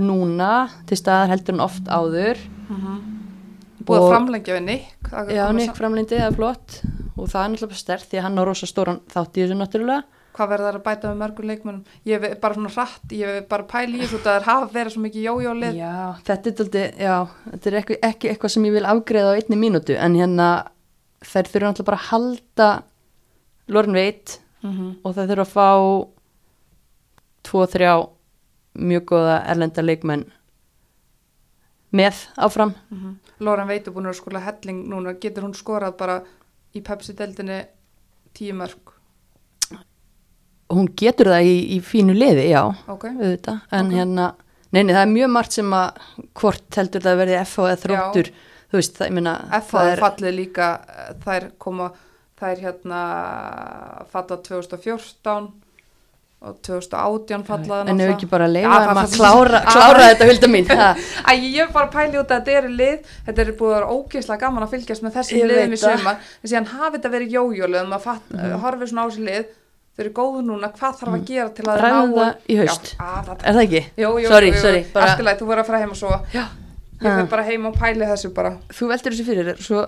[0.00, 2.38] núna til staðar heldur en oft áður.
[3.82, 6.80] Búið að og- framlengja við Nick Já, að Nick framlindi, það er flott.
[7.16, 10.04] Og það er náttúrulega stert því að hann á rosa stóran þátt í þessu náttúrulega
[10.32, 13.48] hvað verður það að bæta með mörgum leikmennum ég hef bara svona hratt, ég hef
[13.50, 15.96] bara pæli í þessu það hafa verið svo mikið jójólið Já,
[16.28, 17.16] þetta er, daldi, já,
[17.50, 20.48] þetta er ekki, ekki eitthvað sem ég vil afgreða á einni mínútu en hérna
[21.22, 22.70] þær þurfa náttúrulega bara að halda
[23.72, 25.68] Loren veit og þær þurfa að fá
[27.42, 27.92] tvo, þrjá
[28.78, 30.24] mjög góða erlenda leikmenn
[31.92, 32.72] með áfram.
[33.42, 36.14] Loren veitur búin að skóla helling núna getur hún skorað bara
[36.72, 37.58] í Pepsi-deldinni
[38.32, 38.91] tíu mörg
[40.72, 43.96] hún getur það í, í fínu liði, já ok, auðvitað, en Ok.
[43.98, 44.28] hérna
[44.72, 46.06] neini, það er mjög margt sem að
[46.40, 48.30] hvort heldur það verði FH eða þróttur
[48.72, 51.90] þú veist, það, ég meina F er fallið líka eh, þær koma,
[52.40, 53.02] þær hérna
[54.12, 55.50] falla 2014
[56.42, 59.68] og 2018 fallaði en ef ekki bara að það- að klára, Ah.
[59.76, 60.66] klára þetta hulda mín.
[61.30, 62.98] Æ, ég er bara að pæli út að þetta eru lið
[63.28, 65.98] þetta er búið að vera ógeðslega gaman að fylgjast með þessum liðum í það.
[65.98, 69.44] sumar en síðan hafi þetta verið jójólið að fatt, mm horfið svona á þessi lið
[69.92, 72.92] þau eru góðu núna, hvað þarf að gera til að ná það að- í haust.
[72.96, 73.82] Já, að, er það ekki?
[74.02, 75.96] jú, jú, sorry, jú, sorry, bara, Allt í lagi, þú verður að fara heim og
[76.00, 76.44] svo Já.
[77.02, 79.80] Ég fyrir bara heim og pæli þessu bara þú veldur þessu fyrir svo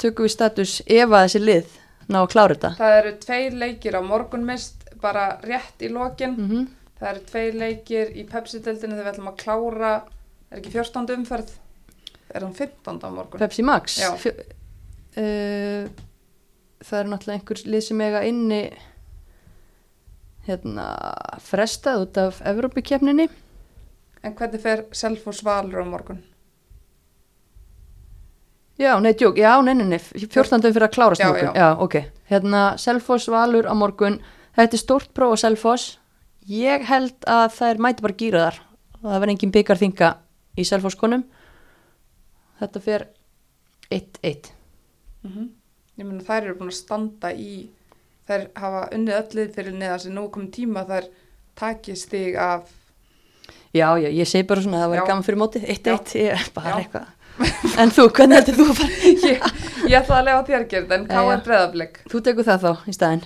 [0.00, 1.78] tökum við status ef að þessi lið
[2.10, 6.68] ná að klára þetta Það eru tveir leikir á morgunmist bara rétt í lokin mm
[7.00, 9.92] Það eru tveir leikir í Pepsi-deldinu þegar við ætlum að klára
[10.52, 11.14] er ekki 14.
[11.16, 11.52] umferð
[12.34, 13.00] er hann 15.
[13.00, 13.94] á morgun Pepsi Max.
[14.20, 14.34] Fjö,
[15.16, 15.88] uh,
[16.84, 18.60] það er náttúrulega einhver lið sem eiga inni
[20.48, 20.86] hérna
[21.44, 23.28] frestað út af Evrópikefninni
[24.22, 26.18] En hvernig fer Selfoss Valur á morgun?
[28.80, 30.60] Já, nei, djók, já, nei, nei, nei, 14.
[30.72, 31.60] fyrir að klárast Já, morgun, já.
[31.60, 31.68] já.
[31.84, 31.94] ok.
[32.30, 34.18] Hérna, Selfoss Valur á morgun,
[34.56, 35.98] þetta er stórt próf á Selfoss,
[36.48, 38.60] ég held að þær mæti bara gýra þar,
[39.02, 40.10] það verður engin byggar þinga
[40.56, 41.24] í Selfoss konum,
[42.60, 43.08] þetta fer
[43.92, 44.52] 1-1.
[45.28, 45.48] Mm
[46.00, 47.66] Ég meina þær eru búin að standa í
[48.30, 51.08] þær hafa unnið öllið fyrir neðan sem nú komin tíma þær
[51.60, 52.68] taki stig af
[53.70, 56.48] Já, já, ég segi bara svona að það var gaman fyrir mótið, 1-1, ég er
[56.56, 56.78] bara Já.
[56.80, 57.10] eitthvað.
[57.78, 58.96] En þú, hvernig heldur þú að fara?
[59.30, 59.44] ég,
[59.86, 61.30] ég ætla að lefa þér þetta en Já, K já.
[61.36, 63.22] er breðablик Þú tekur það þá í staðinn.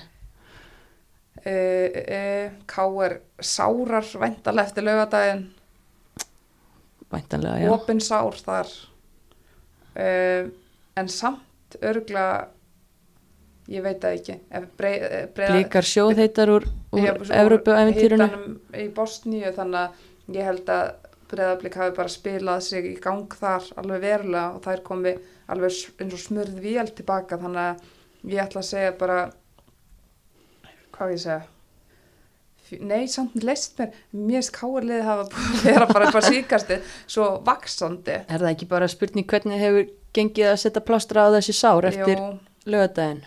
[1.45, 3.17] uh, uh, K er
[3.55, 5.43] sárar væntalega eftir laugadaginn
[7.15, 7.71] Væntanlega, já.
[7.75, 8.71] opin sár þar
[9.97, 10.53] uh,
[11.01, 12.29] en samt örgla
[13.69, 18.27] ég veit það ekki ef brei, eh, Blíkar sjóðheitar úr, úr Ég- úr Evrópu-æventýrunu.
[18.29, 20.95] hitanum í Bosníu þannig að ég held að
[21.35, 25.15] Breiðablík hafi bara spilað sig í gang þar alveg verulega og þær komi
[25.49, 29.19] alveg eins og smurð vél tilbaka þannig að ég ætla að segja bara
[30.95, 31.43] hvað ég segja
[32.81, 38.15] Nei, samt leist mér, mér skáarliði hafa búin að vera bara eitthvað síkasti svo vaksandi.
[38.25, 42.23] Er það ekki bara spurning hvernig hefur gengið að setja plástra á þessi sár eftir
[42.65, 43.21] lögadaginn?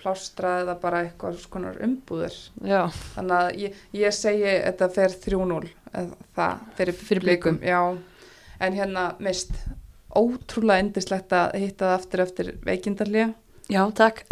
[0.00, 2.36] Plástraði það bara eitthvað skonar umbúður.
[2.64, 2.80] Já,
[3.14, 5.58] Þannig að ég, ég segi þetta fer 3-0
[5.90, 6.06] eða
[6.38, 7.58] það fyrir, Fyrir Blikum.
[7.66, 7.80] Já,
[8.60, 9.52] en hérna mist
[10.16, 13.28] ótrúlega endislegt að hitta það aftur eftir veikindarlía
[13.70, 14.24] já, takk.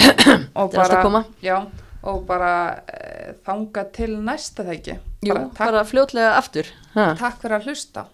[0.58, 1.24] og bara, koma.
[1.44, 1.60] já,
[2.02, 2.52] og bara
[2.90, 4.64] e, þanga til næsta.
[4.66, 6.68] Jú, Bara, bara fljótlega aftur.
[6.94, 8.06] Ha, takk fyrir að hlusta.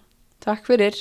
[0.45, 0.97] takk fyrir.